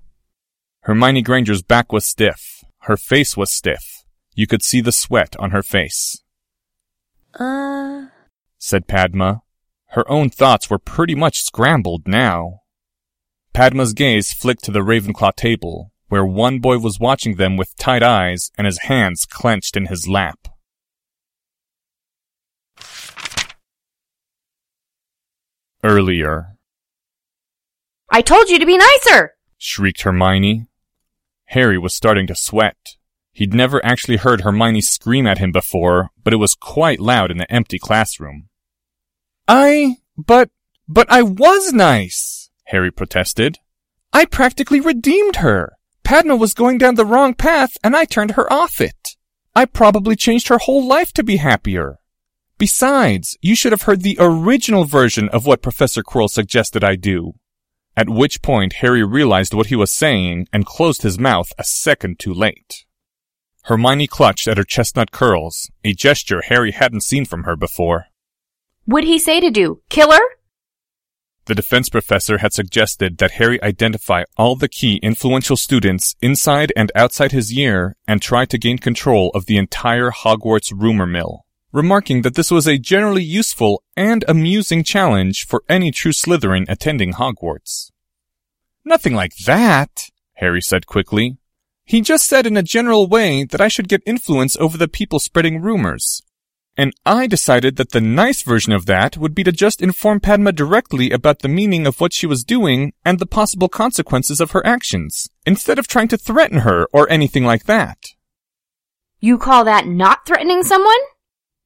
Hermione 0.83 1.23
Granger's 1.23 1.63
back 1.63 1.93
was 1.93 2.07
stiff. 2.07 2.63
Her 2.83 2.97
face 2.97 3.37
was 3.37 3.53
stiff. 3.53 4.05
You 4.35 4.47
could 4.47 4.63
see 4.63 4.81
the 4.81 4.93
sweat 4.93 5.35
on 5.41 5.51
her 5.51 5.63
face, 5.65 6.23
Uh. 7.35 8.07
said 8.59 8.87
Padma. 8.87 9.43
Her 9.93 10.09
own 10.11 10.31
thoughts 10.31 10.71
were 10.71 10.79
pretty 10.79 11.15
much 11.15 11.43
scrambled 11.43 12.07
now. 12.07 12.61
Padma's 13.59 13.93
gaze 13.93 14.33
flicked 14.33 14.63
to 14.63 14.71
the 14.71 14.85
Ravenclaw 14.85 15.35
table, 15.35 15.91
where 16.07 16.25
one 16.25 16.61
boy 16.61 16.79
was 16.79 17.01
watching 17.01 17.35
them 17.35 17.57
with 17.57 17.77
tight 17.77 18.05
eyes 18.05 18.53
and 18.57 18.69
his 18.69 18.83
hands 18.83 19.27
clenched 19.29 19.77
in 19.77 19.87
his 19.87 20.07
lap. 20.07 20.47
Earlier, 25.83 26.57
I 28.09 28.23
told 28.23 28.49
you 28.49 28.61
to 28.61 28.65
be 28.65 28.79
nicer! 28.79 29.35
shrieked 29.57 30.03
Hermione. 30.03 30.69
Harry 31.47 31.79
was 31.79 31.93
starting 31.93 32.29
to 32.29 32.37
sweat. 32.37 32.95
He'd 33.33 33.53
never 33.53 33.85
actually 33.85 34.19
heard 34.19 34.43
Hermione 34.43 34.83
scream 34.83 35.27
at 35.27 35.39
him 35.39 35.51
before, 35.51 36.11
but 36.23 36.33
it 36.33 36.37
was 36.37 36.55
quite 36.55 37.01
loud 37.01 37.33
in 37.33 37.39
the 37.39 37.53
empty 37.53 37.81
classroom. 37.81 38.51
I, 39.49 39.97
but, 40.17 40.49
but 40.87 41.11
I 41.11 41.23
was 41.23 41.73
nice, 41.73 42.38
Harry 42.69 42.91
protested. 42.91 43.59
I 44.13 44.25
practically 44.25 44.81
redeemed 44.81 45.37
her. 45.37 45.79
Padma 46.05 46.37
was 46.37 46.55
going 46.55 46.79
down 46.79 46.95
the 46.95 47.05
wrong 47.05 47.35
path 47.35 47.71
and 47.83 47.97
I 47.97 48.05
turned 48.05 48.33
her 48.33 48.51
off 48.53 48.81
it. 48.81 49.17
I 49.55 49.65
probably 49.65 50.17
changed 50.17 50.49
her 50.49 50.59
whole 50.59 50.87
life 50.87 51.13
to 51.15 51.23
be 51.23 51.37
happier. 51.37 51.99
Besides, 52.59 53.37
you 53.41 53.55
should 53.55 53.73
have 53.73 53.83
heard 53.83 54.03
the 54.03 54.17
original 54.21 54.85
version 54.85 55.29
of 55.31 55.47
what 55.47 55.63
Professor 55.63 56.03
Quirrell 56.03 56.29
suggested 56.29 56.85
I 56.85 56.97
do. 56.97 57.35
At 57.97 58.11
which 58.11 58.43
point 58.43 58.75
Harry 58.75 59.05
realized 59.05 59.55
what 59.55 59.69
he 59.69 59.77
was 59.77 59.93
saying 59.93 60.47
and 60.53 60.67
closed 60.67 61.03
his 61.03 61.19
mouth 61.19 61.49
a 61.59 61.65
second 61.65 62.19
too 62.19 62.35
late. 62.35 62.85
Hermione 63.65 64.07
clutched 64.07 64.47
at 64.47 64.57
her 64.57 64.65
chestnut 64.65 65.11
curls, 65.11 65.71
a 65.85 65.95
gesture 65.95 66.43
Harry 66.43 66.73
hadn't 66.73 67.03
seen 67.03 67.25
from 67.25 67.45
her 67.45 67.57
before. 67.57 68.07
What'd 68.85 69.09
he 69.09 69.19
say 69.19 69.41
to 69.41 69.51
do? 69.51 69.83
Kill 69.89 70.13
her? 70.13 70.38
The 71.49 71.55
defense 71.55 71.89
professor 71.89 72.39
had 72.39 72.53
suggested 72.53 73.17
that 73.17 73.41
Harry 73.41 73.61
identify 73.63 74.25
all 74.37 74.55
the 74.55 74.69
key 74.69 74.97
influential 75.03 75.57
students 75.57 76.15
inside 76.21 76.75
and 76.77 76.93
outside 76.95 77.33
his 77.33 77.55
year 77.55 77.97
and 78.07 78.21
try 78.21 78.45
to 78.45 78.59
gain 78.59 78.77
control 78.77 79.31
of 79.31 79.47
the 79.47 79.57
entire 79.57 80.11
Hogwarts 80.11 80.75
rumor 80.77 81.07
mill, 81.07 81.47
remarking 81.73 82.21
that 82.21 82.35
this 82.35 82.51
was 82.51 82.69
a 82.69 82.77
generally 82.77 83.23
useful 83.23 83.83
and 83.97 84.27
amusing 84.29 84.85
challenge 84.85 85.47
for 85.47 85.65
any 85.71 85.91
true 85.91 86.13
Slytherin 86.13 86.67
attending 86.69 87.15
Hogwarts. 87.15 87.93
Nothing 88.85 89.15
like 89.15 89.35
that, 89.47 90.11
Harry 90.35 90.61
said 90.61 90.87
quickly. 90.87 91.39
He 91.87 92.03
just 92.03 92.27
said 92.27 92.47
in 92.47 92.59
a 92.59 92.63
general 92.63 93.07
way 93.07 93.45
that 93.45 93.63
I 93.63 93.69
should 93.69 93.89
get 93.89 94.03
influence 94.05 94.55
over 94.59 94.77
the 94.77 94.87
people 94.87 95.19
spreading 95.19 95.63
rumors, 95.63 96.21
and 96.79 96.95
I 97.05 97.27
decided 97.27 97.75
that 97.75 97.91
the 97.91 98.01
nice 98.01 98.43
version 98.43 98.73
of 98.73 98.87
that 98.87 99.17
would 99.17 99.35
be 99.35 99.43
to 99.43 99.51
just 99.51 99.83
inform 99.83 100.21
Padma 100.21 100.53
directly 100.53 101.11
about 101.11 101.41
the 101.41 101.49
meaning 101.49 101.89
of 101.89 102.01
what 102.01 102.13
she 102.13 102.25
was 102.25 102.45
doing 102.45 102.93
and 103.05 103.19
the 103.19 103.27
possible 103.27 103.69
consequences 103.69 104.41
of 104.41 104.53
her 104.53 104.65
actions, 104.65 105.29
instead 105.45 105.81
of 105.81 105.89
trying 105.89 106.07
to 106.07 106.17
threaten 106.17 106.61
her 106.61 106.87
or 106.93 107.11
anything 107.11 107.45
like 107.45 107.65
that. 107.65 107.99
You 109.19 109.39
call 109.39 109.65
that 109.65 109.89
not 109.89 110.25
threatening 110.25 110.63
someone? 110.63 111.01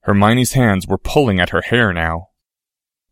Hermione's 0.04 0.54
hands 0.54 0.86
were 0.88 0.96
pulling 0.96 1.38
at 1.38 1.50
her 1.50 1.60
hair 1.60 1.92
now. 1.92 2.28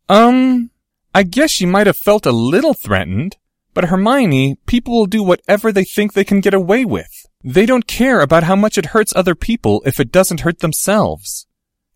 Um, 0.09 0.71
I 1.13 1.21
guess 1.21 1.51
she 1.51 1.67
might 1.67 1.85
have 1.85 1.97
felt 1.97 2.25
a 2.25 2.31
little 2.31 2.73
threatened, 2.73 3.37
but 3.75 3.85
Hermione, 3.85 4.57
people 4.65 4.95
will 4.95 5.05
do 5.05 5.21
whatever 5.21 5.71
they 5.71 5.83
think 5.83 6.13
they 6.13 6.23
can 6.23 6.41
get 6.41 6.55
away 6.55 6.83
with. 6.83 7.27
They 7.43 7.67
don't 7.67 7.85
care 7.85 8.21
about 8.21 8.43
how 8.43 8.55
much 8.55 8.79
it 8.79 8.87
hurts 8.87 9.15
other 9.15 9.35
people 9.35 9.83
if 9.85 9.99
it 9.99 10.11
doesn't 10.11 10.39
hurt 10.39 10.59
themselves. 10.59 11.45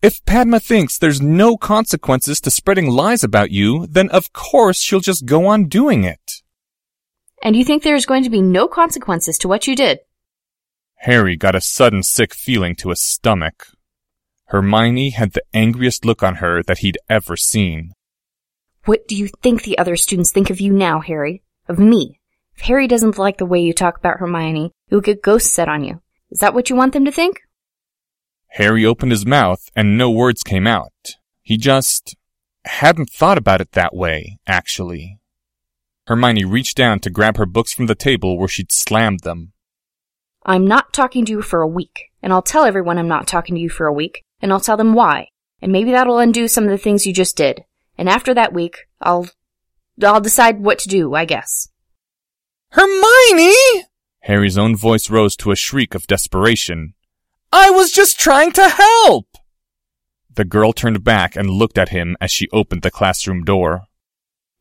If 0.02 0.24
Padma 0.26 0.60
thinks 0.60 0.98
there's 0.98 1.22
no 1.22 1.56
consequences 1.56 2.40
to 2.42 2.50
spreading 2.50 2.90
lies 2.90 3.24
about 3.24 3.50
you, 3.50 3.86
then 3.86 4.10
of 4.10 4.32
course 4.32 4.78
she'll 4.78 5.00
just 5.00 5.24
go 5.24 5.46
on 5.46 5.68
doing 5.68 6.04
it. 6.04 6.42
And 7.42 7.56
you 7.56 7.64
think 7.64 7.82
there's 7.82 8.06
going 8.06 8.22
to 8.24 8.30
be 8.30 8.42
no 8.42 8.68
consequences 8.68 9.38
to 9.38 9.48
what 9.48 9.66
you 9.66 9.74
did? 9.74 10.00
Harry 11.00 11.36
got 11.36 11.54
a 11.54 11.60
sudden 11.60 12.02
sick 12.02 12.34
feeling 12.34 12.74
to 12.76 12.90
his 12.90 13.02
stomach. 13.02 13.68
Hermione 14.46 15.10
had 15.10 15.32
the 15.32 15.42
angriest 15.54 16.04
look 16.04 16.22
on 16.22 16.36
her 16.36 16.62
that 16.62 16.78
he'd 16.78 16.98
ever 17.08 17.36
seen. 17.36 17.92
What 18.84 19.08
do 19.08 19.16
you 19.16 19.28
think 19.42 19.62
the 19.62 19.78
other 19.78 19.96
students 19.96 20.30
think 20.30 20.50
of 20.50 20.60
you 20.60 20.72
now, 20.72 21.00
Harry? 21.00 21.42
Of 21.68 21.78
me? 21.78 22.20
If 22.54 22.62
Harry 22.62 22.86
doesn't 22.86 23.18
like 23.18 23.38
the 23.38 23.46
way 23.46 23.60
you 23.60 23.72
talk 23.72 23.98
about 23.98 24.18
Hermione, 24.18 24.72
he'll 24.88 25.00
get 25.00 25.22
ghosts 25.22 25.52
set 25.52 25.68
on 25.68 25.84
you. 25.84 26.00
Is 26.30 26.38
that 26.40 26.54
what 26.54 26.70
you 26.70 26.76
want 26.76 26.92
them 26.92 27.04
to 27.06 27.12
think? 27.12 27.40
Harry 28.56 28.86
opened 28.86 29.12
his 29.12 29.26
mouth 29.26 29.68
and 29.76 29.98
no 29.98 30.10
words 30.10 30.42
came 30.42 30.66
out. 30.66 31.16
He 31.42 31.58
just 31.58 32.16
hadn't 32.64 33.10
thought 33.10 33.36
about 33.36 33.60
it 33.60 33.72
that 33.72 33.94
way, 33.94 34.38
actually. 34.46 35.18
Hermione 36.06 36.46
reached 36.46 36.74
down 36.74 37.00
to 37.00 37.10
grab 37.10 37.36
her 37.36 37.44
books 37.44 37.74
from 37.74 37.84
the 37.84 37.94
table 37.94 38.38
where 38.38 38.48
she'd 38.48 38.72
slammed 38.72 39.20
them. 39.20 39.52
I'm 40.42 40.66
not 40.66 40.94
talking 40.94 41.26
to 41.26 41.32
you 41.32 41.42
for 41.42 41.60
a 41.60 41.68
week, 41.68 42.10
and 42.22 42.32
I'll 42.32 42.40
tell 42.40 42.64
everyone 42.64 42.96
I'm 42.96 43.08
not 43.08 43.26
talking 43.26 43.56
to 43.56 43.60
you 43.60 43.68
for 43.68 43.86
a 43.86 43.92
week, 43.92 44.24
and 44.40 44.50
I'll 44.50 44.60
tell 44.60 44.78
them 44.78 44.94
why, 44.94 45.28
and 45.60 45.70
maybe 45.70 45.90
that'll 45.90 46.18
undo 46.18 46.48
some 46.48 46.64
of 46.64 46.70
the 46.70 46.78
things 46.78 47.04
you 47.04 47.12
just 47.12 47.36
did. 47.36 47.64
And 47.98 48.08
after 48.08 48.32
that 48.32 48.54
week, 48.54 48.86
I'll, 49.02 49.28
I'll 50.02 50.22
decide 50.22 50.60
what 50.60 50.78
to 50.78 50.88
do, 50.88 51.14
I 51.14 51.26
guess. 51.26 51.68
Hermione! 52.70 53.84
Harry's 54.20 54.56
own 54.56 54.76
voice 54.76 55.10
rose 55.10 55.36
to 55.36 55.50
a 55.50 55.56
shriek 55.56 55.94
of 55.94 56.06
desperation. 56.06 56.94
I 57.52 57.70
was 57.70 57.92
just 57.92 58.18
trying 58.18 58.52
to 58.52 58.68
help! 58.68 59.26
The 60.34 60.44
girl 60.44 60.72
turned 60.72 61.02
back 61.02 61.36
and 61.36 61.48
looked 61.48 61.78
at 61.78 61.88
him 61.90 62.16
as 62.20 62.30
she 62.30 62.48
opened 62.52 62.82
the 62.82 62.90
classroom 62.90 63.42
door. 63.44 63.82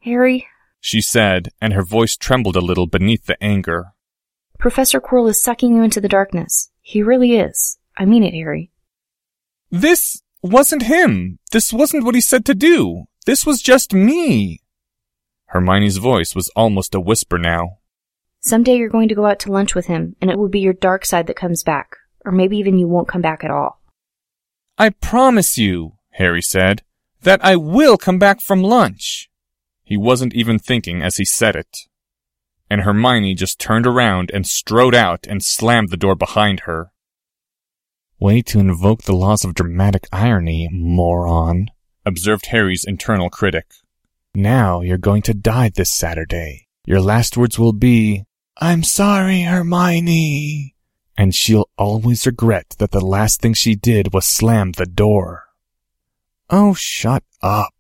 Harry, 0.01 0.47
She 0.79 1.01
said, 1.01 1.49
and 1.59 1.73
her 1.73 1.83
voice 1.83 2.15
trembled 2.15 2.55
a 2.55 2.61
little 2.61 2.87
beneath 2.87 3.25
the 3.25 3.41
anger. 3.43 3.87
Professor 4.59 5.01
Quirrell 5.01 5.29
is 5.29 5.41
sucking 5.41 5.75
you 5.75 5.81
into 5.83 5.99
the 5.99 6.07
darkness. 6.07 6.69
He 6.81 7.01
really 7.01 7.35
is. 7.37 7.77
I 7.97 8.05
mean 8.05 8.23
it, 8.23 8.33
Harry. 8.33 8.71
This 9.71 10.21
wasn't 10.41 10.83
him. 10.83 11.39
This 11.51 11.73
wasn't 11.73 12.05
what 12.05 12.15
he 12.15 12.21
said 12.21 12.45
to 12.45 12.53
do. 12.55 13.05
This 13.25 13.45
was 13.45 13.61
just 13.61 13.93
me. 13.93 14.61
Hermione's 15.47 15.97
voice 15.97 16.35
was 16.35 16.49
almost 16.55 16.93
a 16.95 16.99
whisper 17.01 17.37
now. 17.39 17.79
Someday 18.39 18.77
you're 18.77 18.89
going 18.89 19.09
to 19.09 19.15
go 19.15 19.25
out 19.25 19.39
to 19.39 19.51
lunch 19.51 19.73
with 19.73 19.87
him, 19.87 20.15
and 20.21 20.29
it 20.29 20.37
will 20.37 20.49
be 20.49 20.59
your 20.59 20.73
dark 20.73 21.03
side 21.03 21.25
that 21.27 21.35
comes 21.35 21.63
back. 21.63 21.97
Or 22.25 22.31
maybe 22.31 22.57
even 22.57 22.79
you 22.79 22.88
won't 22.88 23.07
come 23.07 23.21
back 23.21 23.43
at 23.43 23.51
all. 23.51 23.79
I 24.77 24.89
promise 24.89 25.57
you, 25.57 25.93
Harry 26.11 26.41
said, 26.41 26.81
that 27.21 27.43
I 27.43 27.55
will 27.55 27.97
come 27.97 28.19
back 28.19 28.41
from 28.41 28.61
lunch. 28.61 29.29
He 29.83 29.97
wasn't 29.97 30.33
even 30.33 30.59
thinking 30.59 31.01
as 31.01 31.17
he 31.17 31.25
said 31.25 31.55
it. 31.55 31.77
And 32.69 32.81
Hermione 32.81 33.35
just 33.35 33.59
turned 33.59 33.85
around 33.85 34.31
and 34.33 34.47
strode 34.47 34.95
out 34.95 35.27
and 35.27 35.43
slammed 35.43 35.89
the 35.89 35.97
door 35.97 36.15
behind 36.15 36.61
her. 36.61 36.91
Way 38.19 38.41
to 38.43 38.59
invoke 38.59 39.03
the 39.03 39.15
laws 39.15 39.45
of 39.45 39.53
dramatic 39.53 40.07
irony, 40.11 40.67
moron, 40.71 41.67
observed 42.05 42.47
Harry's 42.47 42.85
internal 42.85 43.29
critic. 43.29 43.71
Now 44.33 44.81
you're 44.81 44.97
going 44.97 45.21
to 45.23 45.33
die 45.33 45.69
this 45.73 45.91
Saturday. 45.91 46.67
Your 46.85 47.01
last 47.01 47.38
words 47.38 47.59
will 47.59 47.73
be, 47.73 48.25
I'm 48.57 48.83
sorry, 48.83 49.41
Hermione. 49.41 50.74
And 51.17 51.34
she'll 51.34 51.69
always 51.78 52.25
regret 52.25 52.75
that 52.78 52.91
the 52.91 53.06
last 53.06 53.41
thing 53.41 53.54
she 53.54 53.75
did 53.75 54.13
was 54.13 54.25
slam 54.25 54.73
the 54.73 54.86
door. 54.86 55.45
Oh, 56.49 56.73
shut 56.73 57.23
up. 57.41 57.73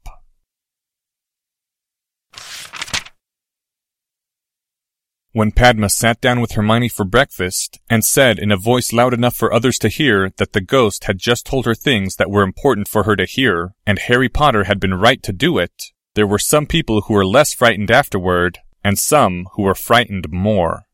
When 5.33 5.51
Padma 5.51 5.89
sat 5.89 6.21
down 6.21 6.39
with 6.39 6.53
Hermione 6.53 6.87
for 6.87 7.03
breakfast 7.03 7.77
and 7.89 8.05
said 8.05 8.39
in 8.39 8.53
a 8.53 8.57
voice 8.57 8.93
loud 8.93 9.13
enough 9.13 9.35
for 9.35 9.53
others 9.53 9.77
to 9.79 9.89
hear 9.89 10.31
that 10.37 10.53
the 10.53 10.61
ghost 10.61 11.03
had 11.03 11.17
just 11.17 11.45
told 11.45 11.65
her 11.65 11.75
things 11.75 12.15
that 12.15 12.29
were 12.29 12.41
important 12.41 12.87
for 12.87 13.03
her 13.03 13.17
to 13.17 13.25
hear, 13.25 13.73
and 13.85 13.99
Harry 13.99 14.29
Potter 14.29 14.63
had 14.63 14.79
been 14.79 14.93
right 14.93 15.21
to 15.23 15.33
do 15.33 15.57
it, 15.57 15.91
there 16.13 16.25
were 16.25 16.39
some 16.39 16.65
people 16.65 17.01
who 17.01 17.13
were 17.13 17.25
less 17.25 17.53
frightened 17.53 17.91
afterward, 17.91 18.59
and 18.81 18.97
some 18.97 19.47
who 19.55 19.63
were 19.63 19.75
frightened 19.75 20.31
more. 20.31 20.84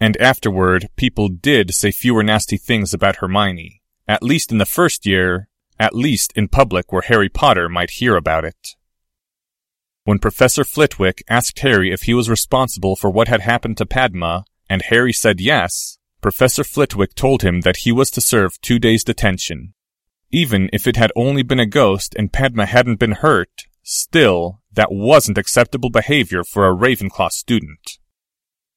And 0.00 0.16
afterward, 0.18 0.88
people 0.96 1.28
did 1.28 1.74
say 1.74 1.90
fewer 1.90 2.22
nasty 2.22 2.56
things 2.56 2.92
about 2.92 3.16
Hermione, 3.16 3.82
at 4.08 4.22
least 4.22 4.52
in 4.52 4.58
the 4.58 4.66
first 4.66 5.06
year, 5.06 5.48
at 5.78 5.94
least 5.94 6.32
in 6.36 6.48
public 6.48 6.92
where 6.92 7.02
Harry 7.02 7.28
Potter 7.28 7.68
might 7.68 7.90
hear 7.90 8.16
about 8.16 8.44
it. 8.44 8.76
When 10.04 10.18
Professor 10.18 10.64
Flitwick 10.64 11.22
asked 11.28 11.60
Harry 11.60 11.90
if 11.90 12.02
he 12.02 12.14
was 12.14 12.28
responsible 12.28 12.94
for 12.94 13.10
what 13.10 13.28
had 13.28 13.40
happened 13.40 13.78
to 13.78 13.86
Padma, 13.86 14.44
and 14.68 14.82
Harry 14.82 15.12
said 15.12 15.40
yes, 15.40 15.98
Professor 16.20 16.64
Flitwick 16.64 17.14
told 17.14 17.42
him 17.42 17.62
that 17.62 17.78
he 17.78 17.92
was 17.92 18.10
to 18.10 18.20
serve 18.20 18.60
two 18.60 18.78
days 18.78 19.04
detention. 19.04 19.74
Even 20.30 20.68
if 20.72 20.86
it 20.86 20.96
had 20.96 21.12
only 21.16 21.42
been 21.42 21.60
a 21.60 21.66
ghost 21.66 22.14
and 22.18 22.32
Padma 22.32 22.66
hadn't 22.66 22.98
been 22.98 23.12
hurt, 23.12 23.64
still, 23.82 24.60
that 24.72 24.90
wasn't 24.90 25.38
acceptable 25.38 25.90
behavior 25.90 26.42
for 26.42 26.66
a 26.66 26.74
Ravenclaw 26.74 27.30
student. 27.30 27.98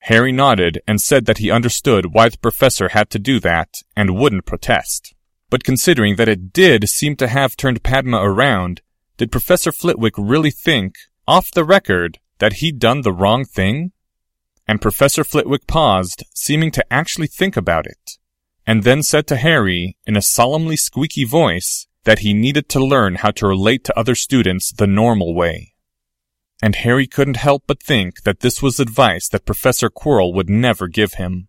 Harry 0.07 0.31
nodded 0.31 0.81
and 0.87 1.01
said 1.01 1.25
that 1.25 1.39
he 1.39 1.51
understood 1.51 2.13
why 2.13 2.29
the 2.29 2.37
professor 2.37 2.87
had 2.89 3.09
to 3.09 3.19
do 3.19 3.41
that 3.41 3.83
and 3.93 4.17
wouldn't 4.17 4.45
protest. 4.45 5.13
But 5.49 5.65
considering 5.65 6.15
that 6.15 6.29
it 6.29 6.53
did 6.53 6.87
seem 6.87 7.17
to 7.17 7.27
have 7.27 7.57
turned 7.57 7.83
Padma 7.83 8.21
around, 8.21 8.81
did 9.17 9.33
Professor 9.33 9.73
Flitwick 9.73 10.13
really 10.17 10.49
think, 10.49 10.95
off 11.27 11.51
the 11.51 11.65
record, 11.65 12.19
that 12.39 12.53
he'd 12.53 12.79
done 12.79 13.01
the 13.01 13.11
wrong 13.11 13.43
thing? 13.43 13.91
And 14.65 14.81
Professor 14.81 15.25
Flitwick 15.25 15.67
paused, 15.67 16.23
seeming 16.33 16.71
to 16.71 16.93
actually 16.93 17.27
think 17.27 17.57
about 17.57 17.85
it, 17.85 18.17
and 18.65 18.83
then 18.83 19.03
said 19.03 19.27
to 19.27 19.35
Harry, 19.35 19.97
in 20.05 20.15
a 20.15 20.21
solemnly 20.21 20.77
squeaky 20.77 21.25
voice, 21.25 21.85
that 22.05 22.19
he 22.19 22.33
needed 22.33 22.69
to 22.69 22.79
learn 22.79 23.15
how 23.15 23.31
to 23.31 23.45
relate 23.45 23.83
to 23.83 23.99
other 23.99 24.15
students 24.15 24.71
the 24.71 24.87
normal 24.87 25.35
way. 25.35 25.73
And 26.61 26.75
Harry 26.75 27.07
couldn't 27.07 27.37
help 27.37 27.63
but 27.67 27.83
think 27.83 28.23
that 28.23 28.39
this 28.39 28.61
was 28.61 28.79
advice 28.79 29.29
that 29.29 29.45
Professor 29.45 29.89
Quirrell 29.89 30.33
would 30.33 30.49
never 30.49 30.87
give 30.87 31.13
him. 31.13 31.47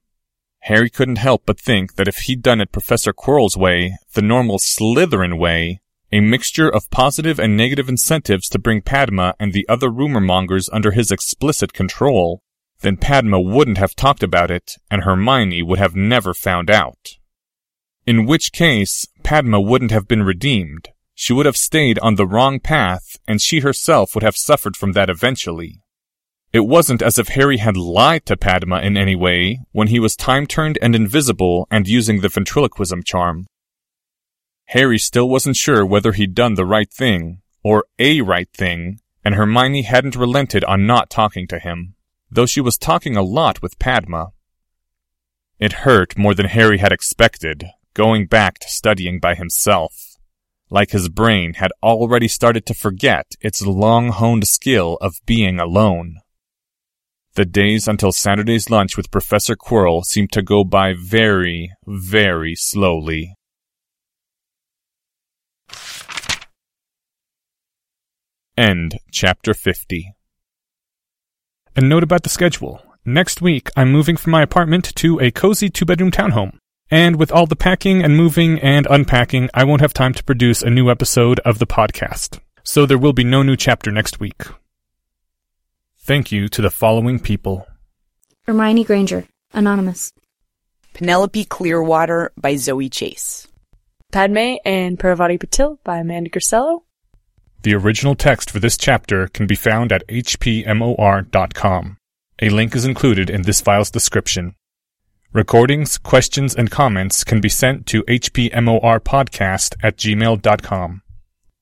Harry 0.63 0.91
couldn't 0.91 1.17
help 1.17 1.45
but 1.47 1.59
think 1.59 1.95
that 1.95 2.09
if 2.09 2.19
he'd 2.19 2.43
done 2.43 2.61
it 2.61 2.73
Professor 2.73 3.13
Quirrell's 3.13 3.57
way, 3.57 3.97
the 4.13 4.23
normal 4.23 4.59
Slytherin 4.59 5.39
way, 5.39 5.81
a 6.11 6.21
mixture 6.21 6.69
of 6.69 6.91
positive 6.91 7.39
and 7.39 7.57
negative 7.57 7.89
incentives 7.89 8.49
to 8.49 8.59
bring 8.59 8.81
Padma 8.81 9.35
and 9.39 9.53
the 9.53 9.67
other 9.69 9.91
rumor 9.91 10.21
mongers 10.21 10.69
under 10.73 10.91
his 10.91 11.11
explicit 11.11 11.73
control, 11.73 12.43
then 12.81 12.97
Padma 12.97 13.41
wouldn't 13.41 13.79
have 13.79 13.95
talked 13.95 14.23
about 14.23 14.51
it, 14.51 14.75
and 14.91 15.03
Hermione 15.03 15.63
would 15.63 15.79
have 15.79 15.95
never 15.95 16.33
found 16.33 16.71
out. 16.71 17.17
In 18.07 18.25
which 18.25 18.53
case, 18.53 19.07
Padma 19.23 19.61
wouldn't 19.61 19.91
have 19.91 20.09
been 20.09 20.23
redeemed. 20.23 20.89
She 21.21 21.33
would 21.33 21.47
have 21.47 21.57
stayed 21.57 21.99
on 21.99 22.15
the 22.15 22.29
wrong 22.29 22.61
path, 22.61 23.17
and 23.27 23.43
she 23.43 23.59
herself 23.59 24.15
would 24.15 24.23
have 24.23 24.37
suffered 24.37 24.77
from 24.77 24.93
that 24.93 25.11
eventually. 25.11 25.83
It 26.53 26.61
wasn't 26.61 27.03
as 27.03 27.19
if 27.19 27.31
Harry 27.31 27.57
had 27.57 27.77
lied 27.77 28.25
to 28.27 28.37
Padma 28.37 28.83
in 28.83 28.97
any 28.97 29.17
way 29.17 29.59
when 29.73 29.89
he 29.89 29.99
was 29.99 30.15
time 30.15 30.47
turned 30.47 30.79
and 30.81 30.95
invisible 30.95 31.67
and 31.73 31.89
using 31.89 32.21
the 32.21 32.29
ventriloquism 32.29 33.03
charm. 33.03 33.49
Harry 34.67 34.97
still 34.97 35.29
wasn't 35.29 35.57
sure 35.57 35.85
whether 35.85 36.13
he'd 36.13 36.37
done 36.37 36.55
the 36.55 36.65
right 36.65 36.93
thing, 36.93 37.43
or 37.65 37.85
a 37.99 38.21
right 38.21 38.49
thing, 38.55 39.01
and 39.25 39.35
Hermione 39.35 39.83
hadn't 39.83 40.15
relented 40.15 40.63
on 40.67 40.87
not 40.87 41.11
talking 41.11 41.49
to 41.49 41.59
him, 41.59 41.97
though 42.31 42.47
she 42.47 42.61
was 42.61 42.79
talking 42.79 43.17
a 43.17 43.23
lot 43.23 43.61
with 43.61 43.81
Padma. 43.81 44.29
It 45.59 45.83
hurt 45.83 46.17
more 46.17 46.35
than 46.35 46.47
Harry 46.47 46.79
had 46.79 46.93
expected, 46.93 47.65
going 47.93 48.29
back 48.29 48.61
to 48.61 48.69
studying 48.69 49.19
by 49.19 49.35
himself, 49.35 50.08
like 50.71 50.91
his 50.91 51.09
brain 51.09 51.55
had 51.55 51.73
already 51.83 52.29
started 52.29 52.67
to 52.67 52.75
forget 52.75 53.27
its 53.41 53.65
long 53.65 54.11
honed 54.11 54.47
skill 54.47 54.99
of 55.01 55.21
being 55.27 55.59
alone. 55.59 56.19
The 57.35 57.45
days 57.45 57.87
until 57.87 58.13
Saturday's 58.13 58.69
lunch 58.69 58.97
with 58.97 59.11
Professor 59.11 59.55
Quirrell 59.55 60.05
seemed 60.05 60.33
to 60.33 60.43
go 60.43 60.65
by 60.65 60.95
very, 60.99 61.71
very 61.87 62.55
slowly. 62.55 63.35
End 68.57 68.99
chapter 69.13 69.55
50. 69.55 70.15
A 71.77 71.81
note 71.81 72.03
about 72.03 72.25
the 72.25 72.29
schedule. 72.29 72.83
Next 73.05 73.41
week, 73.41 73.69
I'm 73.77 73.93
moving 73.93 74.17
from 74.17 74.33
my 74.33 74.43
apartment 74.43 74.93
to 74.97 75.21
a 75.21 75.31
cozy 75.31 75.71
two 75.71 75.85
bedroom 75.85 76.11
townhome. 76.11 76.59
And 76.91 77.17
with 77.17 77.31
all 77.31 77.47
the 77.47 77.57
packing 77.57 78.03
and 78.03 78.17
moving 78.17 78.59
and 78.61 78.87
unpacking, 78.89 79.51
I 79.53 79.65
won't 79.65 79.83
have 79.83 79.93
time 79.93 80.15
to 80.15 80.25
produce 80.25 80.63
a 80.63 80.71
new 80.71 80.91
episode 80.91 81.39
of 81.41 81.59
the 81.59 81.67
podcast. 81.67 82.41
So 82.63 82.87
there 82.87 82.99
will 82.99 83.13
be 83.13 83.25
no 83.25 83.43
new 83.43 83.57
chapter 83.57 83.91
next 83.91 84.21
week. 84.21 84.43
Thank 85.99 86.33
you 86.33 86.49
to 86.49 86.63
the 86.63 86.71
following 86.71 87.21
people 87.21 87.67
Hermione 88.47 88.85
Granger, 88.85 89.27
Anonymous. 89.53 90.13
Penelope 90.95 91.45
Clearwater 91.45 92.33
by 92.37 92.57
Zoe 92.57 92.89
Chase. 92.89 93.47
Padma 94.11 94.59
and 94.65 94.99
Parvati 94.99 95.37
Patil 95.37 95.79
by 95.85 95.99
Amanda 95.99 96.31
Grisello. 96.31 96.81
The 97.63 97.75
original 97.75 98.15
text 98.15 98.51
for 98.51 98.59
this 98.59 98.79
chapter 98.79 99.29
can 99.29 99.47
be 99.47 99.55
found 99.55 99.93
at 99.93 100.07
hpmor.com. 100.09 101.99
A 102.41 102.49
link 102.49 102.75
is 102.75 102.85
included 102.87 103.29
in 103.29 103.43
this 103.43 103.61
file's 103.61 103.91
description. 103.91 104.55
Recordings, 105.35 105.99
questions, 105.99 106.55
and 106.55 106.71
comments 106.71 107.23
can 107.23 107.43
be 107.43 107.51
sent 107.51 107.87
to 107.87 108.03
hpmorpodcast 108.05 109.75
at 109.83 109.99
gmail.com. 109.99 111.03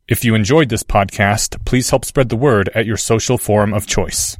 If 0.06 0.24
you 0.24 0.36
enjoyed 0.36 0.68
this 0.68 0.84
podcast, 0.84 1.64
please 1.64 1.90
help 1.90 2.04
spread 2.04 2.28
the 2.28 2.36
word 2.36 2.70
at 2.76 2.86
your 2.86 2.96
social 2.96 3.38
forum 3.38 3.74
of 3.74 3.88
choice. 3.88 4.36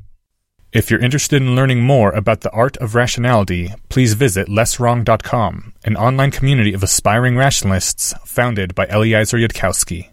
If 0.73 0.91
you're 0.91 1.01
interested 1.01 1.43
in 1.43 1.57
learning 1.57 1.83
more 1.83 2.13
about 2.13 2.43
the 2.43 2.53
art 2.53 2.77
of 2.77 2.95
rationality, 2.95 3.75
please 3.89 4.15
visit 4.15 4.47
lesswrong.com, 4.47 5.75
an 5.85 5.97
online 5.97 6.31
community 6.31 6.73
of 6.73 6.85
aspiring 6.85 7.37
rationalists 7.37 8.15
founded 8.25 8.77
by 8.77 8.87
Eliezer 8.87 9.39
Yudkowsky. 9.39 10.11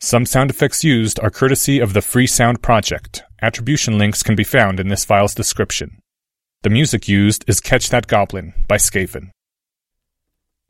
Some 0.00 0.24
sound 0.24 0.48
effects 0.50 0.82
used 0.82 1.20
are 1.20 1.30
courtesy 1.30 1.80
of 1.80 1.92
the 1.92 2.00
Free 2.00 2.26
Sound 2.26 2.62
Project. 2.62 3.24
Attribution 3.42 3.98
links 3.98 4.22
can 4.22 4.34
be 4.34 4.44
found 4.44 4.80
in 4.80 4.88
this 4.88 5.04
file's 5.04 5.34
description. 5.34 6.01
The 6.62 6.70
music 6.70 7.08
used 7.08 7.44
is 7.48 7.58
Catch 7.58 7.90
That 7.90 8.06
Goblin 8.06 8.54
by 8.68 8.76
Skaven. 8.76 9.30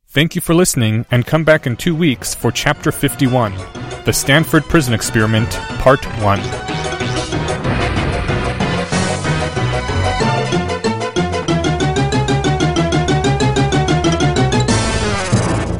Thank 0.07 0.33
you 0.33 0.41
for 0.41 0.55
listening, 0.55 1.05
and 1.11 1.23
come 1.23 1.43
back 1.43 1.67
in 1.67 1.77
two 1.77 1.95
weeks 1.95 2.33
for 2.33 2.51
Chapter 2.51 2.91
51 2.91 3.53
The 4.03 4.11
Stanford 4.11 4.63
Prison 4.63 4.95
Experiment, 4.95 5.51
Part 5.77 6.03
1. 6.23 6.82